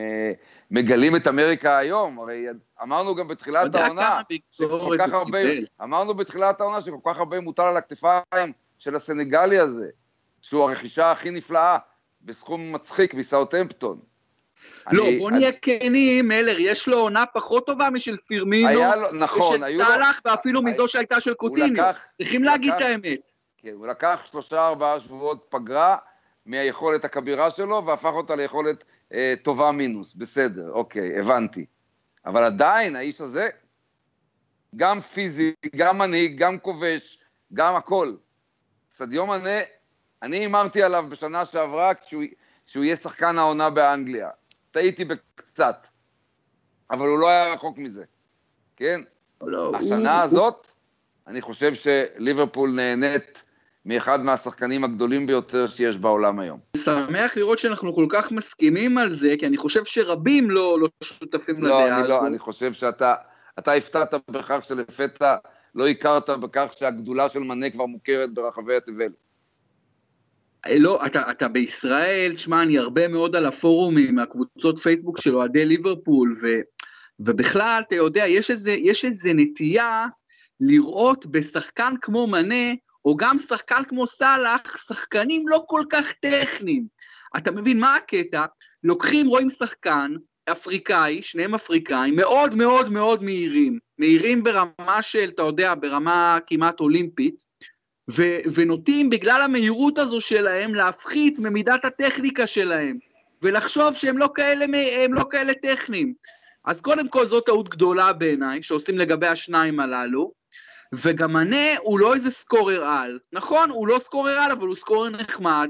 אה, 0.00 0.32
מגלים 0.70 1.16
את 1.16 1.26
אמריקה 1.26 1.78
היום, 1.78 2.18
הרי 2.18 2.46
אמרנו 2.82 3.14
גם 3.14 3.28
בתחילת 3.28 3.74
העונה, 3.74 4.20
שכל 4.50 4.96
כך 4.98 5.12
הרבה. 5.12 5.38
אמרנו 5.82 6.14
בתחילת 6.14 6.60
העונה 6.60 6.82
שכל 6.82 6.96
כך 7.06 7.18
הרבה 7.18 7.40
מוטל 7.40 7.62
על 7.62 7.76
הכתפיים 7.76 8.52
של 8.78 8.94
הסנגלי 8.94 9.58
הזה, 9.58 9.88
שהוא 10.42 10.62
הרכישה 10.70 11.10
הכי 11.12 11.30
נפלאה, 11.30 11.78
בסכום 12.22 12.72
מצחיק 12.72 13.14
מסאוטהמפטון. 13.14 14.09
לא, 14.92 15.08
אני- 15.08 15.18
בוא 15.18 15.30
נהיה 15.30 15.52
כנים, 15.52 16.28
מלר, 16.28 16.56
יש 16.58 16.88
לו 16.88 16.98
עונה 16.98 17.24
פחות 17.26 17.66
טובה 17.66 17.90
משל 17.90 18.16
פירמינו, 18.26 18.68
היה 18.68 18.96
לו, 18.96 19.12
נכון, 19.12 19.54
ושל 19.54 19.64
היו 19.64 19.78
לו, 19.80 19.86
ואפילו 20.24 20.60
היה- 20.60 20.68
מזו 20.74 20.88
שהייתה 20.88 21.20
של 21.20 21.34
קוטיניו. 21.34 21.72
לקח, 21.84 21.96
צריכים 22.18 22.44
להגיד 22.44 22.68
לקח- 22.72 22.76
את 22.78 22.86
האמת. 22.86 23.30
כן, 23.58 23.72
הוא 23.74 23.86
לקח 23.86 24.20
שלושה 24.30 24.66
ארבעה 24.68 25.00
שבועות 25.00 25.46
פגרה 25.48 25.96
מהיכולת 26.46 27.04
הכבירה 27.04 27.50
שלו 27.50 27.86
והפך 27.86 28.04
אותה 28.12 28.36
ליכולת 28.36 28.84
אה, 29.12 29.34
טובה 29.42 29.72
מינוס, 29.72 30.14
בסדר, 30.14 30.70
אוקיי, 30.70 31.18
הבנתי. 31.20 31.66
אבל 32.26 32.44
עדיין 32.44 32.96
האיש 32.96 33.20
הזה, 33.20 33.48
גם 34.76 35.00
פיזי, 35.00 35.52
גם 35.76 35.98
מנהיג, 35.98 36.38
גם 36.38 36.58
כובש, 36.58 37.18
גם 37.54 37.76
הכל. 37.76 38.14
סדיו 38.92 39.26
מנה, 39.26 39.58
אני 40.22 40.36
הימרתי 40.36 40.82
עליו 40.82 41.04
בשנה 41.08 41.44
שעברה 41.44 41.94
כשהוא, 41.94 42.24
שהוא 42.66 42.84
יהיה 42.84 42.96
שחקן 42.96 43.38
העונה 43.38 43.70
באנגליה. 43.70 44.28
טעיתי 44.70 45.04
בקצת, 45.04 45.86
אבל 46.90 47.08
הוא 47.08 47.18
לא 47.18 47.28
היה 47.28 47.52
רחוק 47.54 47.78
מזה, 47.78 48.04
כן? 48.76 49.00
לא, 49.40 49.72
השנה 49.76 50.14
הוא- 50.16 50.22
הזאת, 50.22 50.66
אני 51.26 51.40
חושב 51.40 51.72
שליברפול 51.74 52.70
נהנית 52.70 53.42
מאחד 53.86 54.20
מהשחקנים 54.20 54.84
הגדולים 54.84 55.26
ביותר 55.26 55.68
שיש 55.68 55.96
בעולם 55.96 56.38
היום. 56.40 56.58
שמח 56.76 57.36
לראות 57.36 57.58
שאנחנו 57.58 57.94
כל 57.94 58.06
כך 58.08 58.32
מסכימים 58.32 58.98
על 58.98 59.12
זה, 59.12 59.34
כי 59.38 59.46
אני 59.46 59.56
חושב 59.56 59.84
שרבים 59.84 60.50
לא 60.50 60.78
לא 60.80 60.88
שותפים 61.04 61.62
לא, 61.64 61.84
לדעה 61.84 62.00
אני 62.00 62.08
לא. 62.08 62.26
אני 62.26 62.38
חושב 62.38 62.72
שאתה 62.72 63.14
אתה 63.58 63.72
הפתעת 63.72 64.14
בכך 64.30 64.58
שלפתע 64.62 65.36
לא 65.74 65.88
הכרת 65.88 66.30
בכך 66.30 66.66
שהגדולה 66.76 67.28
של 67.28 67.38
מנה 67.38 67.70
כבר 67.70 67.86
מוכרת 67.86 68.34
ברחבי 68.34 68.76
התבל. 68.76 69.12
לא, 70.68 71.06
אתה, 71.06 71.30
אתה 71.30 71.48
בישראל, 71.48 72.34
תשמע, 72.36 72.62
אני 72.62 72.78
הרבה 72.78 73.08
מאוד 73.08 73.36
על 73.36 73.46
הפורומים, 73.46 74.14
מהקבוצות 74.14 74.78
פייסבוק 74.78 75.20
של 75.20 75.36
אוהדי 75.36 75.64
ליברפול, 75.64 76.36
ו, 76.42 76.46
ובכלל, 77.20 77.82
אתה 77.88 77.94
יודע, 77.94 78.26
יש 78.26 78.50
איזה, 78.50 78.70
יש 78.70 79.04
איזה 79.04 79.32
נטייה 79.34 80.06
לראות 80.60 81.26
בשחקן 81.26 81.94
כמו 82.02 82.26
מנה, 82.26 82.74
או 83.04 83.16
גם 83.16 83.38
שחקן 83.38 83.82
כמו 83.88 84.06
סאלח, 84.06 84.86
שחקנים 84.86 85.48
לא 85.48 85.64
כל 85.66 85.82
כך 85.90 86.12
טכניים. 86.12 86.86
אתה 87.36 87.50
מבין 87.50 87.80
מה 87.80 87.96
הקטע? 87.96 88.44
לוקחים, 88.84 89.26
רואים 89.26 89.48
שחקן 89.48 90.14
אפריקאי, 90.52 91.22
שניהם 91.22 91.54
אפריקאים, 91.54 92.16
מאוד 92.16 92.54
מאוד 92.54 92.92
מאוד 92.92 93.22
מהירים, 93.22 93.78
מהירים 93.98 94.44
ברמה 94.44 95.02
של, 95.02 95.30
אתה 95.34 95.42
יודע, 95.42 95.74
ברמה 95.74 96.38
כמעט 96.46 96.80
אולימפית, 96.80 97.34
ו- 98.16 98.38
ונוטים 98.54 99.10
בגלל 99.10 99.42
המהירות 99.42 99.98
הזו 99.98 100.20
שלהם 100.20 100.74
להפחית 100.74 101.38
ממידת 101.38 101.84
הטכניקה 101.84 102.46
שלהם, 102.46 102.98
ולחשוב 103.42 103.94
שהם 103.94 104.18
לא 104.18 104.28
כאלה, 104.34 104.66
לא 105.10 105.24
כאלה 105.30 105.52
טכניים. 105.54 106.14
אז 106.64 106.80
קודם 106.80 107.08
כל 107.08 107.26
זו 107.26 107.40
טעות 107.40 107.68
גדולה 107.68 108.12
בעיניי, 108.12 108.62
שעושים 108.62 108.98
לגבי 108.98 109.26
השניים 109.26 109.80
הללו, 109.80 110.32
וגם 110.92 111.32
מנה 111.32 111.76
הוא 111.78 112.00
לא 112.00 112.14
איזה 112.14 112.30
סקורר 112.30 112.84
על. 112.84 113.18
נכון, 113.32 113.70
הוא 113.70 113.88
לא 113.88 114.00
סקורר 114.04 114.32
על, 114.32 114.50
אבל 114.50 114.66
הוא 114.66 114.76
סקורר 114.76 115.08
נחמד, 115.08 115.68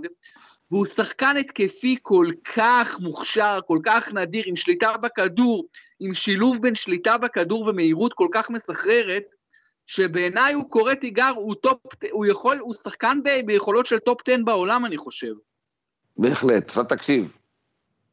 והוא 0.70 0.87
שחקן 0.96 1.37
התקפי 1.37 1.96
כל 2.03 2.26
כך 2.55 3.00
מוכשר, 3.00 3.59
כל 3.66 3.79
כך 3.85 4.14
נדיר, 4.14 4.44
עם 4.46 4.57
שליטה 4.57 4.96
בכדור, 4.96 5.66
עם 6.00 6.14
שילוב 6.14 6.62
בין 6.62 6.74
שליטה 6.74 7.18
בכדור 7.18 7.66
ומהירות 7.66 8.12
כל 8.12 8.29
כך 8.33 8.50
מסחררת, 8.50 9.22
שבעיניי 9.94 10.53
הוא 10.55 10.70
קורא 10.70 10.94
תיגר, 10.94 11.33
הוא 11.37 11.55
טופ, 11.55 11.79
הוא 12.11 12.26
יכול, 12.26 12.57
הוא 12.59 12.74
שחקן 12.74 13.20
ב, 13.24 13.29
ביכולות 13.46 13.87
של 13.87 13.98
טופ 13.98 14.20
10 14.29 14.37
בעולם, 14.44 14.87
אני 14.87 14.96
חושב. 14.96 15.33
בהחלט. 16.16 16.68
עכשיו 16.68 16.85
תקשיב, 16.85 17.33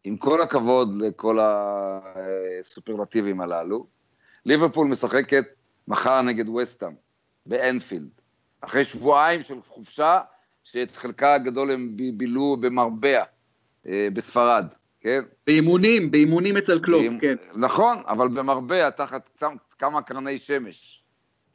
עם 0.03 0.17
כל 0.17 0.41
הכבוד 0.41 1.01
לכל 1.01 1.39
הסופרלטיבים 2.59 3.41
הללו, 3.41 3.87
ליברפול 4.45 4.87
משחקת 4.87 5.43
מחר 5.87 6.21
נגד 6.21 6.49
וסטאם, 6.49 6.91
באנפילד, 7.45 8.09
אחרי 8.61 8.85
שבועיים 8.85 9.43
של 9.43 9.61
חופשה, 9.67 10.19
שאת 10.63 10.95
חלקה 10.95 11.33
הגדול 11.33 11.71
הם 11.71 11.97
בילו 12.13 12.57
במרבה, 12.59 13.23
אה, 13.87 14.07
בספרד, 14.13 14.65
כן? 15.01 15.21
באימונים, 15.47 16.11
באימונים 16.11 16.57
אצל 16.57 16.79
קלופ, 16.79 17.01
באימ- 17.01 17.21
כן. 17.21 17.35
נכון, 17.55 17.97
אבל 18.07 18.27
במרבה, 18.27 18.91
תחת 18.91 19.43
כמה 19.79 20.01
קרני 20.01 20.39
שמש. 20.39 21.03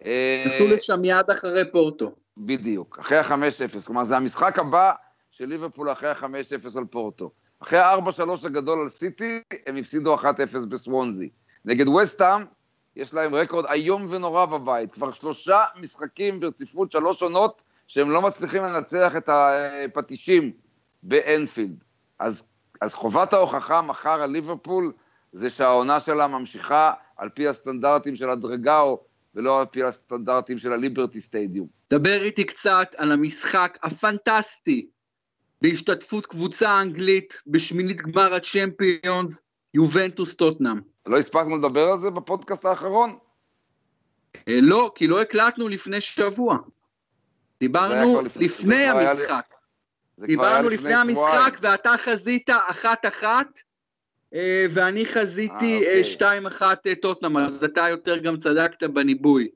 אה, 0.06 0.44
נסעו 0.46 0.66
לשם 0.66 1.00
מיד 1.00 1.30
אחרי 1.30 1.70
פורטו. 1.72 2.12
בדיוק, 2.36 2.98
אחרי 2.98 3.18
ה-5-0, 3.18 3.86
כלומר 3.86 4.04
זה 4.04 4.16
המשחק 4.16 4.58
הבא 4.58 4.92
של 5.30 5.46
ליברפול 5.46 5.92
אחרי 5.92 6.08
ה-5-0 6.08 6.78
על 6.78 6.84
פורטו. 6.84 7.30
אחרי 7.62 7.78
ה-4-3 7.78 8.46
הגדול 8.46 8.80
על 8.80 8.88
סיטי, 8.88 9.40
הם 9.66 9.76
הפסידו 9.76 10.16
1-0 10.16 10.24
בסוונזי. 10.68 11.28
נגד 11.64 11.88
וסטאם, 11.88 12.44
יש 12.96 13.14
להם 13.14 13.34
רקורד 13.34 13.66
איום 13.66 14.06
ונורא 14.10 14.46
בבית, 14.46 14.92
כבר 14.92 15.12
שלושה 15.12 15.64
משחקים 15.80 16.40
ברציפות, 16.40 16.92
שלוש 16.92 17.22
עונות, 17.22 17.62
שהם 17.86 18.10
לא 18.10 18.22
מצליחים 18.22 18.62
לנצח 18.62 19.12
את 19.16 19.28
הפטישים 19.28 20.52
באנפילד. 21.02 21.84
אז, 22.18 22.42
אז 22.80 22.94
חובת 22.94 23.32
ההוכחה 23.32 23.82
מחר 23.82 24.22
על 24.22 24.30
ליברפול, 24.30 24.92
זה 25.32 25.50
שהעונה 25.50 26.00
שלה 26.00 26.26
ממשיכה 26.26 26.92
על 27.16 27.28
פי 27.28 27.48
הסטנדרטים 27.48 28.16
של 28.16 28.30
הדרגאו, 28.30 29.00
ולא 29.34 29.60
על 29.60 29.66
פי 29.66 29.82
הסטנדרטים 29.84 30.58
של 30.58 30.72
הליברטי 30.72 31.20
סטדיום. 31.20 31.66
דבר 31.90 32.22
איתי 32.22 32.44
קצת 32.44 32.90
על 32.96 33.12
המשחק 33.12 33.78
הפנטסטי 33.82 34.86
בהשתתפות 35.62 36.26
קבוצה 36.26 36.80
אנגלית 36.80 37.34
בשמינית 37.46 37.96
גמר 38.02 38.34
הצ'מפיונס, 38.34 39.42
יובנטוס 39.74 40.34
טוטנאם. 40.36 40.80
לא 41.06 41.18
הספקנו 41.18 41.56
לדבר 41.56 41.88
על 41.88 41.98
זה 41.98 42.10
בפודקאסט 42.10 42.64
האחרון? 42.64 43.18
אה, 44.48 44.58
לא, 44.62 44.92
כי 44.94 45.06
לא 45.06 45.20
הקלטנו 45.22 45.68
לפני 45.68 46.00
שבוע. 46.00 46.58
דיברנו 47.60 48.22
לפני- 48.40 48.84
המשחק. 48.86 49.44
דיברנו 50.20 50.68
לפני 50.68 50.94
המשחק, 50.94 51.58
ואתה 51.60 51.94
חזית 51.98 52.50
אחת-אחת, 52.50 53.46
ואני 54.70 55.06
חזיתי 55.06 55.74
אה, 55.74 55.78
אוקיי. 55.78 56.04
שתיים 56.04 56.46
אחת 56.46 56.86
טוטנאם, 57.02 57.36
אז 57.36 57.64
אתה 57.64 57.88
יותר 57.88 58.16
גם 58.16 58.36
צדקת 58.36 58.82
בניבוי. 58.82 59.48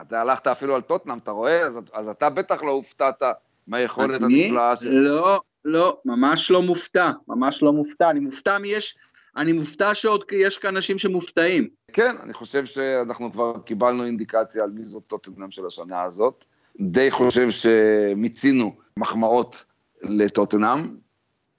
אתה 0.00 0.20
הלכת 0.20 0.46
אפילו 0.46 0.74
על 0.74 0.80
טוטנאם, 0.80 1.18
אתה 1.18 1.30
רואה? 1.30 1.60
אז, 1.60 1.74
אז 1.92 2.08
אתה 2.08 2.30
בטח 2.30 2.62
לא 2.62 2.70
הופתעת 2.70 3.22
מהיכולת 3.66 4.22
הנפלאה 4.22 4.76
שלך. 4.76 4.88
לא, 4.92 5.40
לא, 5.64 6.00
ממש 6.04 6.50
לא 6.50 6.62
מופתע, 6.62 7.10
ממש 7.28 7.62
לא 7.62 7.72
מופתע. 7.72 8.10
אני 8.10 8.20
מופתע 8.20 8.58
מי 8.58 8.68
יש... 8.68 8.96
אני 9.36 9.52
מופתע 9.52 9.94
שעוד 9.94 10.24
יש 10.32 10.58
כאן 10.58 10.76
אנשים 10.76 10.98
שמופתעים. 10.98 11.68
כן, 11.92 12.16
אני 12.22 12.34
חושב 12.34 12.64
שאנחנו 12.66 13.32
כבר 13.32 13.54
קיבלנו 13.64 14.04
אינדיקציה 14.04 14.62
על 14.62 14.70
מי 14.70 14.84
זאת 14.84 15.02
טוטנאם 15.06 15.50
של 15.50 15.66
השנה 15.66 16.02
הזאת. 16.02 16.44
די 16.80 17.10
חושב 17.10 17.50
שמיצינו 17.50 18.76
מחמאות 18.96 19.64
לטוטנאם. 20.02 20.96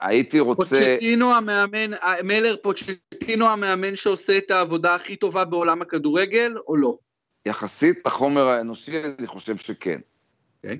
הייתי 0.03 0.39
רוצה... 0.39 0.75
פוצ'טינו 0.75 1.35
המאמן, 1.35 1.91
מלר 2.23 2.55
פוצ'טינו 2.63 3.47
המאמן 3.47 3.95
שעושה 3.95 4.37
את 4.37 4.51
העבודה 4.51 4.95
הכי 4.95 5.15
טובה 5.15 5.45
בעולם 5.45 5.81
הכדורגל, 5.81 6.53
או 6.67 6.75
לא? 6.75 6.97
יחסית 7.45 7.99
לחומר 8.05 8.47
האנושי, 8.47 9.01
אני 9.19 9.27
חושב 9.27 9.57
שכן. 9.57 9.99
אוקיי. 10.57 10.79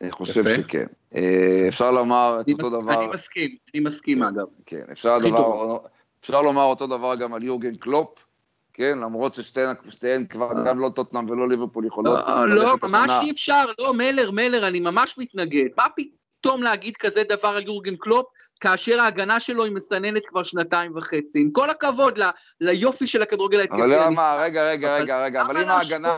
אני 0.00 0.12
חושב 0.12 0.46
יפה. 0.46 0.62
שכן. 0.62 0.86
אה, 1.14 1.64
אפשר 1.68 1.90
לומר 1.90 2.38
את 2.40 2.48
אותו 2.48 2.66
מס... 2.66 2.72
דבר... 2.72 3.04
אני 3.04 3.06
מסכים, 3.14 3.56
אני 3.74 3.82
מסכים 3.82 4.22
אגב. 4.22 4.46
כן, 4.66 4.84
אפשר, 4.92 5.18
דבר... 5.18 5.78
אפשר 6.20 6.42
לומר 6.42 6.62
אותו 6.62 6.86
דבר 6.86 7.14
גם 7.16 7.34
על 7.34 7.42
יורגן 7.42 7.74
קלופ, 7.74 8.24
כן, 8.72 8.98
למרות 8.98 9.34
ששתיהן 9.34 10.26
כבר 10.26 10.50
גם 10.66 10.78
לא 10.78 10.90
טוטנאם 10.94 11.30
ולא 11.30 11.48
ליברפול 11.48 11.86
יכולות... 11.86 12.18
לא, 12.28 12.46
לא 12.48 12.76
ממש 12.82 13.10
אי 13.22 13.30
אפשר, 13.30 13.64
לא, 13.78 13.94
מלר, 13.94 14.30
מלר, 14.30 14.68
אני 14.68 14.80
ממש 14.80 15.18
מתנגד. 15.18 15.68
מה 15.76 15.86
פתאום 15.96 16.19
להגיד 16.46 16.96
כזה 16.96 17.22
דבר 17.28 17.48
על 17.48 17.62
יורגן 17.66 17.96
קלופ, 17.96 18.26
כאשר 18.60 19.00
ההגנה 19.00 19.40
שלו 19.40 19.64
היא 19.64 19.72
מסננת 19.72 20.26
כבר 20.26 20.42
שנתיים 20.42 20.96
וחצי? 20.96 21.40
עם 21.40 21.50
כל 21.50 21.70
הכבוד 21.70 22.18
ל, 22.18 22.22
ליופי 22.60 23.06
של 23.06 23.22
הכדורגל 23.22 23.60
ההתקפי. 23.60 23.80
אבל 23.80 24.06
למה, 24.06 24.36
רגע, 24.40 24.70
רגע, 24.70 24.96
רגע, 24.96 25.24
רגע, 25.24 25.42
אבל 25.42 25.56
אם 25.56 25.68
ההגנה... 25.68 26.16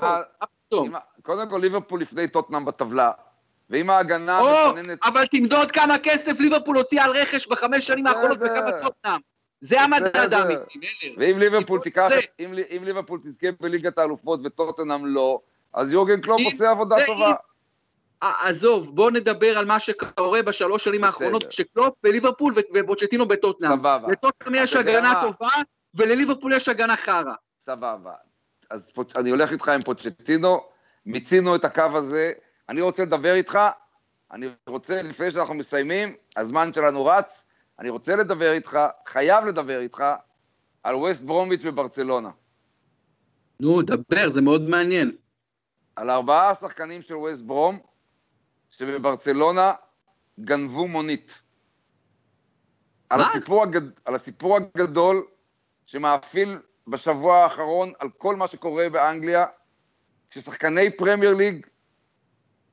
קודם 1.22 1.48
כל 1.48 1.58
ליברפול 1.58 2.00
לפני 2.00 2.28
טוטנאם 2.28 2.64
בטבלה. 2.64 3.11
ואם 3.70 3.90
ההגנה 3.90 4.40
מסננת... 4.72 4.98
אבל 5.04 5.26
תמדוד 5.26 5.72
כמה 5.72 5.98
כסף 5.98 6.40
ליברפול 6.40 6.76
הוציאה 6.76 7.04
על 7.04 7.11
רכש 7.11 7.46
בחמש 7.46 7.87
שנים 7.87 8.06
האחרונות 8.06 8.38
וכמה 8.40 8.72
טוטנאם. 8.82 9.20
זה 9.61 9.80
המדד 9.80 10.35
האמיתי, 10.35 10.78
מלר. 10.78 11.14
ואם 11.18 11.38
ליברפול 11.38 11.80
תיקח, 11.80 12.11
אם, 12.40 12.54
אם 12.76 12.85
ליברפול 12.85 13.20
תזכה 13.22 13.46
בליגת 13.61 13.98
האלופות 13.98 14.40
וטוטנאם 14.44 15.06
לא, 15.06 15.40
אז 15.74 15.92
יורגן 15.92 16.20
קלופ 16.20 16.40
עושה 16.44 16.70
עבודה 16.70 16.96
טובה. 17.06 17.32
עזוב, 18.22 18.96
בוא 18.96 19.11
נדבר 19.11 19.58
על 19.58 19.64
מה 19.64 19.80
שקורה 19.80 20.42
בשלוש 20.42 20.85
שנים 20.85 21.04
האחרונות, 21.04 21.44
כשקלופ 21.44 21.94
בליברפול 22.02 22.54
ופוצ'טינו 22.75 23.29
בטוטנאם. 23.28 23.70
סבבה. 23.70 24.08
לטוטנאם 24.12 24.54
יש 24.54 24.76
הגנה 24.76 25.22
טובה, 25.22 25.48
ולליברפול 25.94 26.52
יש 26.52 26.68
הגנה 26.68 26.96
חרא. 26.96 27.35
סבבה. 27.58 28.12
אז 28.70 28.92
אני 29.16 29.30
הולך 29.30 29.52
איתך 29.52 29.68
עם 29.68 29.80
פוצ'טינו, 29.80 30.61
מיצינו 31.06 31.56
את 31.56 31.64
הקו 31.64 31.90
הזה, 31.94 32.32
אני 32.68 32.80
רוצה 32.80 33.02
לדבר 33.02 33.35
איתך, 33.35 33.58
אני 34.32 34.46
רוצה, 34.66 35.02
לפני 35.02 35.30
שאנחנו 35.30 35.54
מסיימים, 35.54 36.14
הזמן 36.37 36.72
שלנו 36.72 37.06
רץ, 37.06 37.44
אני 37.78 37.88
רוצה 37.88 38.16
לדבר 38.16 38.52
איתך, 38.52 38.78
חייב 39.08 39.44
לדבר 39.44 39.80
איתך, 39.80 40.04
על 40.82 40.94
ווסט 40.94 41.22
ברומיץ' 41.22 41.61
וברצלונה. 41.64 42.30
נו, 43.61 43.82
דבר, 43.82 44.30
זה 44.30 44.40
מאוד 44.40 44.68
מעניין. 44.68 45.16
על 45.96 46.11
ארבעה 46.11 46.54
שחקנים 46.54 47.02
של 47.02 47.14
ווסט 47.14 47.42
ברום, 47.42 47.78
שבברצלונה 48.72 49.72
גנבו 50.40 50.88
מונית. 50.88 51.42
על 53.11 53.20
הסיפור, 53.20 53.62
הגד... 53.62 53.82
על 54.04 54.14
הסיפור 54.14 54.56
הגדול 54.56 55.26
שמאפיל 55.87 56.58
בשבוע 56.87 57.37
האחרון 57.37 57.92
על 57.98 58.08
כל 58.18 58.37
מה 58.37 58.48
שקורה 58.48 58.88
באנגליה, 58.88 59.46
ששחקני 60.30 60.96
פרמייר 60.96 61.35
ליג, 61.35 61.66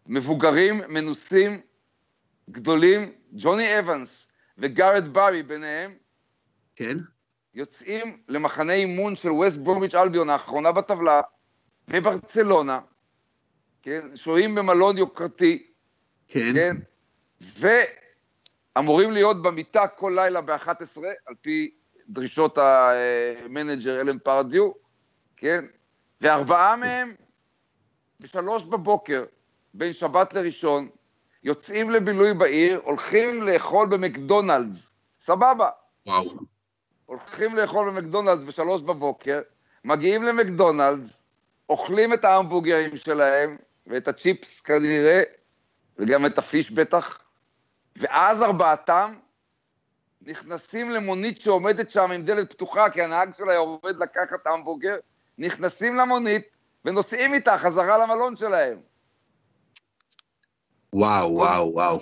מבוגרים, 0.08 0.82
מנוסים, 0.88 1.62
גדולים, 2.50 3.12
ג'וני 3.34 3.80
אבנס, 3.80 4.28
וגארת' 4.58 5.14
ברי 5.14 5.44
ביניהם, 5.44 5.94
כן. 6.76 6.98
יוצאים 7.54 8.22
למחנה 8.28 8.74
אימון 8.74 9.16
של 9.16 9.32
ווסט 9.32 9.58
ברומיץ' 9.58 9.96
אלביון, 9.96 10.30
האחרונה 10.30 10.72
בטבלה, 10.72 11.22
בברצלונה, 11.88 12.80
כן, 13.82 14.16
שוהים 14.16 14.56
במלון 14.56 14.98
יוקרתי, 14.98 15.69
כן, 16.30 16.54
כן 16.54 16.76
ואמורים 18.76 19.12
להיות 19.12 19.42
במיטה 19.42 19.88
כל 19.88 20.14
לילה 20.16 20.42
ב-11, 20.42 21.02
על 21.26 21.36
פי 21.42 21.70
דרישות 22.10 22.58
המנג'ר 22.58 24.02
אלן 24.02 24.20
פרדיו, 24.20 24.72
כן, 25.38 25.66
וארבעה 26.22 26.76
מהם 26.76 27.16
בשלוש 28.20 28.64
בבוקר, 28.64 29.24
בין 29.74 29.94
שבת 29.94 30.34
לראשון, 30.34 30.90
יוצאים 31.44 31.90
לבילוי 31.90 32.34
בעיר, 32.34 32.82
הולכים 32.84 33.42
לאכול 33.42 33.88
במקדונלדס, 33.88 34.92
סבבה. 35.20 35.70
וואו. 36.06 36.40
הולכים 37.06 37.56
לאכול 37.56 37.90
במקדונלדס 37.90 38.44
בשלוש 38.44 38.82
בבוקר, 38.82 39.42
מגיעים 39.84 40.24
למקדונלדס, 40.24 41.24
אוכלים 41.70 42.14
את 42.14 42.26
ההמבורגרים 42.26 42.98
שלהם, 42.98 43.58
ואת 43.88 44.08
הצ'יפס 44.08 44.62
כנראה, 44.62 45.24
וגם 46.00 46.26
את 46.26 46.38
הפיש 46.38 46.72
בטח, 46.72 47.20
ואז 47.96 48.44
ארבעתם 48.44 49.16
נכנסים 50.22 50.92
למונית 50.92 51.42
שעומדת 51.42 51.92
שם 51.92 52.12
עם 52.12 52.26
דלת 52.26 52.54
פתוחה, 52.54 52.90
כי 52.90 53.02
הנהג 53.02 53.36
שלה 53.36 53.54
יורד 53.54 53.98
לקחת 54.00 54.48
המבורגר, 54.48 54.96
נכנסים 55.38 55.96
למונית 55.96 56.48
ונוסעים 56.86 57.34
איתה 57.34 57.58
חזרה 57.58 57.98
למלון 57.98 58.36
שלהם. 58.36 58.78
וואו, 60.94 61.34
וואו, 61.34 61.74
וואו. 61.74 62.02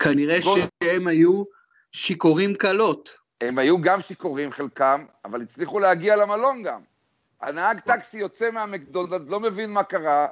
כנראה 0.00 0.38
שהם 0.42 1.06
היו 1.06 1.44
שיכורים 1.92 2.54
קלות. 2.54 3.10
הם 3.40 3.58
היו 3.58 3.80
גם 3.80 4.00
שיכורים 4.00 4.52
חלקם, 4.52 5.04
אבל 5.24 5.42
הצליחו 5.42 5.78
להגיע 5.78 6.16
למלון 6.16 6.62
גם. 6.62 6.80
הנהג 7.40 7.80
טקסי 7.80 8.18
יוצא 8.18 8.50
מהמקדונלדס, 8.50 9.28
לא 9.28 9.40
מבין 9.40 9.70
מה 9.70 9.84
קרה, 9.84 10.26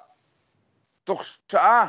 תוך 1.05 1.23
שעה, 1.51 1.89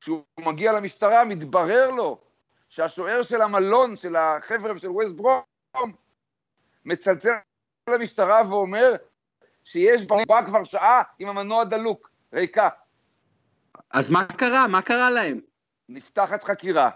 כשהוא 0.00 0.24
מגיע 0.38 0.72
למשטרה, 0.72 1.24
מתברר 1.24 1.90
לו 1.90 2.20
שהשוער 2.68 3.22
של 3.22 3.42
המלון, 3.42 3.96
של 3.96 4.16
החבר'ה 4.16 4.78
של 4.78 4.88
ווסט 4.88 5.14
ברום, 5.14 5.92
מצלצל 6.84 7.30
למשטרה 7.90 8.42
ואומר 8.48 8.94
שיש 9.64 10.04
ברורה 10.04 10.46
כבר 10.46 10.64
שעה 10.64 11.02
עם 11.18 11.28
המנוע 11.28 11.64
דלוק, 11.64 12.10
ריקה. 12.32 12.68
אז 13.90 14.10
מה 14.10 14.24
קרה? 14.24 14.66
מה 14.66 14.82
קרה 14.82 15.10
להם? 15.10 15.40
נפתחת 15.88 16.44
חקירה. 16.44 16.90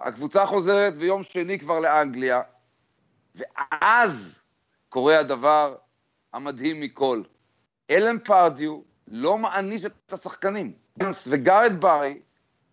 הקבוצה 0.00 0.46
חוזרת 0.46 0.96
ביום 0.96 1.22
שני 1.22 1.58
כבר 1.58 1.80
לאנגליה, 1.80 2.42
ואז 3.34 4.40
קורה 4.88 5.18
הדבר 5.18 5.76
המדהים 6.32 6.80
מכל. 6.80 7.22
אלן 7.90 8.18
פרדיו 8.18 8.80
לא 9.08 9.38
מעניש 9.38 9.84
את 9.84 10.12
השחקנים. 10.12 10.81
אבנס 10.98 11.28
וגארת' 11.30 11.80
ברי 11.80 12.22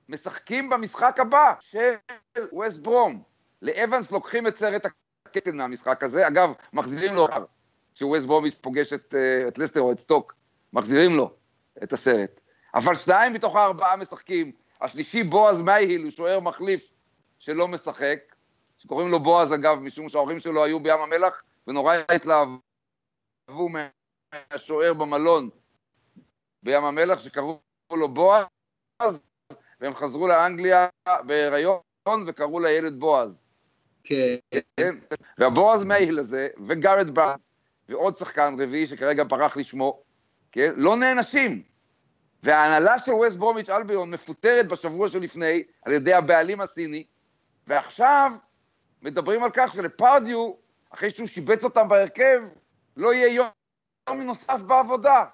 משחקים 0.10 0.69
במשחק 0.69 1.19
הבא 1.19 1.53
של 1.60 1.95
ווסט 2.51 2.79
ברום. 2.79 3.23
לאבנס 3.62 4.12
לוקחים 4.12 4.47
את 4.47 4.58
סרט 4.58 4.86
הקפטן 5.25 5.58
מהמשחק 5.58 6.03
הזה. 6.03 6.27
אגב, 6.27 6.53
מחזירים 6.73 7.15
לו, 7.15 7.27
כשווסט 7.95 8.27
ברומיץ' 8.27 8.55
פוגש 8.62 8.93
את, 8.93 9.15
אה, 9.17 9.47
את 9.47 9.58
לסטר 9.58 9.82
או 9.82 9.91
את 9.91 9.99
סטוק, 9.99 10.36
מחזירים 10.73 11.15
לו 11.15 11.34
את 11.84 11.93
הסרט. 11.93 12.41
אבל 12.73 12.95
שניים 12.95 13.34
מתוך 13.34 13.55
הארבעה 13.55 13.95
משחקים. 13.95 14.51
השלישי, 14.82 15.23
בועז 15.23 15.62
מייהיל, 15.62 16.03
הוא 16.03 16.12
שוער 16.12 16.39
מחליף 16.39 16.82
שלא 17.39 17.67
משחק, 17.67 18.19
שקוראים 18.77 19.10
לו 19.10 19.19
בועז 19.19 19.53
אגב, 19.53 19.79
משום 19.79 20.10
שההורים 20.10 20.39
שלו 20.39 20.63
היו 20.63 20.79
בים 20.79 20.99
המלח, 20.99 21.41
ונורא 21.67 21.95
התלהבו 22.10 23.69
מהשוער 24.51 24.93
במלון 24.93 25.49
בים 26.63 26.84
המלח, 26.84 27.19
שקראו 27.19 27.60
לו 27.97 28.10
בועז, 28.10 29.21
והם 29.82 29.95
חזרו 29.95 30.28
לאנגליה 30.28 30.88
בהיריון 31.25 31.80
וקראו 32.28 32.60
לילד 32.60 32.99
בועז. 32.99 33.43
כן. 34.04 34.36
כן. 34.78 34.95
והבועז 35.38 35.84
מייהיל 35.84 36.19
הזה, 36.19 36.47
וגארד 36.67 37.10
באס, 37.10 37.52
ועוד 37.89 38.17
שחקן 38.17 38.56
רביעי 38.60 38.88
שכרגע 38.88 39.23
ברח 39.23 39.58
לשמו, 39.58 40.04
כן, 40.52 40.73
לא 40.75 40.95
נענשים. 40.95 41.63
וההנהלה 42.43 42.99
של 42.99 43.12
ווסט 43.12 43.38
ברומיץ' 43.38 43.69
אלביון 43.69 44.12
מפוטרת 44.12 44.67
בשבוע 44.67 45.10
שלפני 45.10 45.63
על 45.86 45.91
ידי 45.91 46.13
הבעלים 46.13 46.62
הסיני, 46.62 47.04
ועכשיו 47.67 48.32
מדברים 49.02 49.43
על 49.43 49.49
כך 49.54 49.73
שלפרדיו, 49.73 50.54
אחרי 50.89 51.10
שהוא 51.10 51.28
שיבץ 51.28 51.63
אותם 51.63 51.88
בהרכב, 51.88 52.41
לא 52.97 53.13
יהיה 53.13 53.34
יום 54.08 54.21
נוסף 54.21 54.60
בעבודה. 54.67 55.25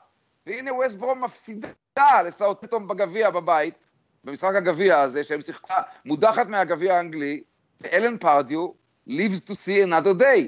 והנה 0.46 0.74
ווסט 0.74 0.98
ברום 0.98 1.24
מפסידה 1.24 1.68
לסאוטטום 2.00 2.88
בגביע 2.88 3.30
בבית, 3.30 3.76
במשחק 4.24 4.56
הגביע 4.56 5.00
הזה, 5.00 5.24
שהם 5.24 5.42
שיחקה 5.42 5.82
מודחת 6.06 6.48
מהגביע 6.48 6.96
האנגלי, 6.96 7.44
ואלן 7.82 8.18
פרדיו 8.18 8.70
lives 9.10 9.50
to 9.50 9.52
see 9.52 9.88
another 9.88 10.22
day. 10.22 10.42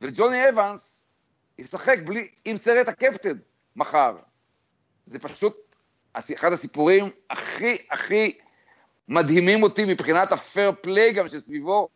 וג'וני 0.00 0.48
אבנס 0.48 1.02
ישחק 1.58 1.98
בלי, 2.04 2.28
עם 2.44 2.56
סרט 2.56 2.88
הקפטן 2.88 3.38
מחר. 3.76 4.16
זה 5.06 5.18
פשוט 5.18 5.56
אחד 6.34 6.52
הסיפורים 6.52 7.10
הכי 7.30 7.76
הכי 7.90 8.38
מדהימים 9.08 9.62
אותי 9.62 9.84
מבחינת 9.84 10.32
הפייר 10.32 10.72
פליי 10.80 11.12
גם 11.12 11.28
שסביבו, 11.28 11.88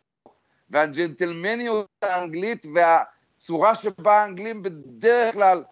והג'נטלמניות 0.69 1.87
האנגלית 2.01 2.65
והצורה 2.75 3.75
שבה 3.75 4.21
האנגלים 4.21 4.63
בדרך 4.63 5.33
כלל 5.33 5.63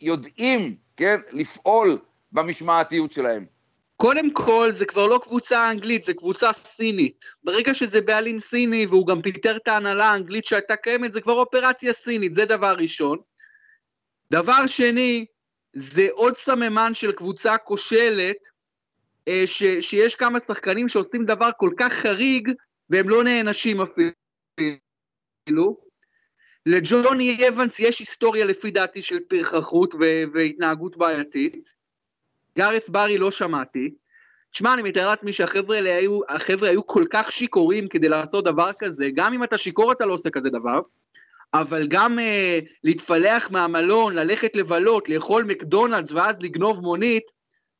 יודעים, 0.00 0.76
כן, 0.96 1.20
לפעול 1.30 1.98
במשמעתיות 2.32 3.12
שלהם. 3.12 3.46
קודם 3.96 4.30
כל, 4.30 4.72
זה 4.72 4.84
כבר 4.84 5.06
לא 5.06 5.20
קבוצה 5.22 5.70
אנגלית, 5.70 6.04
זה 6.04 6.14
קבוצה 6.14 6.52
סינית. 6.52 7.24
ברגע 7.44 7.74
שזה 7.74 8.00
בעלים 8.00 8.40
סיני, 8.40 8.86
והוא 8.86 9.06
גם 9.06 9.22
פיטר 9.22 9.56
את 9.56 9.68
ההנהלה 9.68 10.04
האנגלית 10.04 10.44
שהייתה 10.44 10.76
קיימת, 10.76 11.12
זה 11.12 11.20
כבר 11.20 11.32
אופרציה 11.32 11.92
סינית, 11.92 12.34
זה 12.34 12.44
דבר 12.44 12.74
ראשון. 12.78 13.18
דבר 14.32 14.66
שני, 14.66 15.26
זה 15.72 16.08
עוד 16.12 16.36
סממן 16.36 16.94
של 16.94 17.12
קבוצה 17.12 17.58
כושלת, 17.58 18.36
אה, 19.28 19.42
ש, 19.46 19.62
שיש 19.80 20.14
כמה 20.14 20.40
שחקנים 20.40 20.88
שעושים 20.88 21.24
דבר 21.24 21.50
כל 21.58 21.70
כך 21.78 21.92
חריג, 21.92 22.50
והם 22.90 23.08
לא 23.08 23.24
נענשים 23.24 23.80
אפילו. 23.80 24.10
לג'וני 26.66 27.48
אבנס 27.48 27.78
יש 27.78 27.98
היסטוריה 27.98 28.44
לפי 28.44 28.70
דעתי 28.70 29.02
של 29.02 29.18
פרחחות 29.28 29.94
והתנהגות 30.34 30.96
בעייתית. 30.96 31.79
גארס 32.60 32.88
ברי 32.88 33.18
לא 33.18 33.30
שמעתי. 33.30 33.90
תשמע, 34.52 34.74
אני 34.74 34.82
מתאר 34.82 35.08
לעצמי 35.08 35.32
שהחבר'ה 35.32 35.76
האלה 35.76 35.96
היו, 35.96 36.20
החבר'ה 36.28 36.68
היו 36.68 36.86
כל 36.86 37.04
כך 37.10 37.32
שיכורים 37.32 37.88
כדי 37.88 38.08
לעשות 38.08 38.44
דבר 38.44 38.70
כזה, 38.78 39.08
גם 39.14 39.32
אם 39.32 39.44
אתה 39.44 39.58
שיכור 39.58 39.92
אתה 39.92 40.06
לא 40.06 40.14
עושה 40.14 40.30
כזה 40.30 40.50
דבר, 40.50 40.80
אבל 41.54 41.86
גם 41.86 42.18
uh, 42.18 42.22
להתפלח 42.84 43.50
מהמלון, 43.50 44.14
ללכת 44.14 44.56
לבלות, 44.56 45.08
לאכול 45.08 45.44
מקדונלדס 45.44 46.12
ואז 46.12 46.36
לגנוב 46.40 46.80
מונית, 46.80 47.24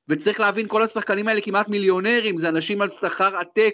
וצריך 0.09 0.41
להבין, 0.41 0.69
כל 0.69 0.83
השחקנים 0.83 1.29
האלה 1.29 1.41
כמעט 1.41 1.69
מיליונרים, 1.69 2.39
זה 2.39 2.49
אנשים 2.49 2.83
על 2.83 2.91
שכר 2.91 3.37
עתק 3.37 3.73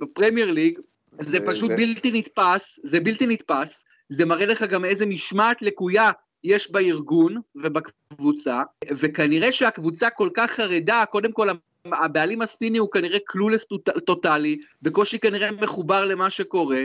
בפרמייר 0.00 0.50
ליג, 0.50 0.78
זה 1.20 1.38
פשוט 1.46 1.70
בלתי 1.70 2.10
נתפס, 2.12 2.78
זה 2.84 3.00
בלתי 3.00 3.26
נתפס, 3.26 3.84
זה 4.08 4.24
מראה 4.24 4.46
לך 4.46 4.62
גם 4.62 4.84
איזה 4.84 5.06
משמעת 5.06 5.62
לקויה 5.62 6.10
יש 6.44 6.70
בארגון 6.70 7.36
ובקבוצה, 7.54 8.62
וכנראה 8.90 9.52
שהקבוצה 9.52 10.10
כל 10.10 10.28
כך 10.36 10.50
חרדה, 10.50 11.04
קודם 11.10 11.32
כל 11.32 11.48
הבעלים 11.84 12.42
הסיני 12.42 12.78
הוא 12.78 12.90
כנראה 12.90 13.18
קלולס 13.26 13.66
טוטאלי, 14.06 14.58
בקושי 14.82 15.18
כנראה 15.18 15.50
מחובר 15.50 16.04
למה 16.04 16.30
שקורה, 16.30 16.82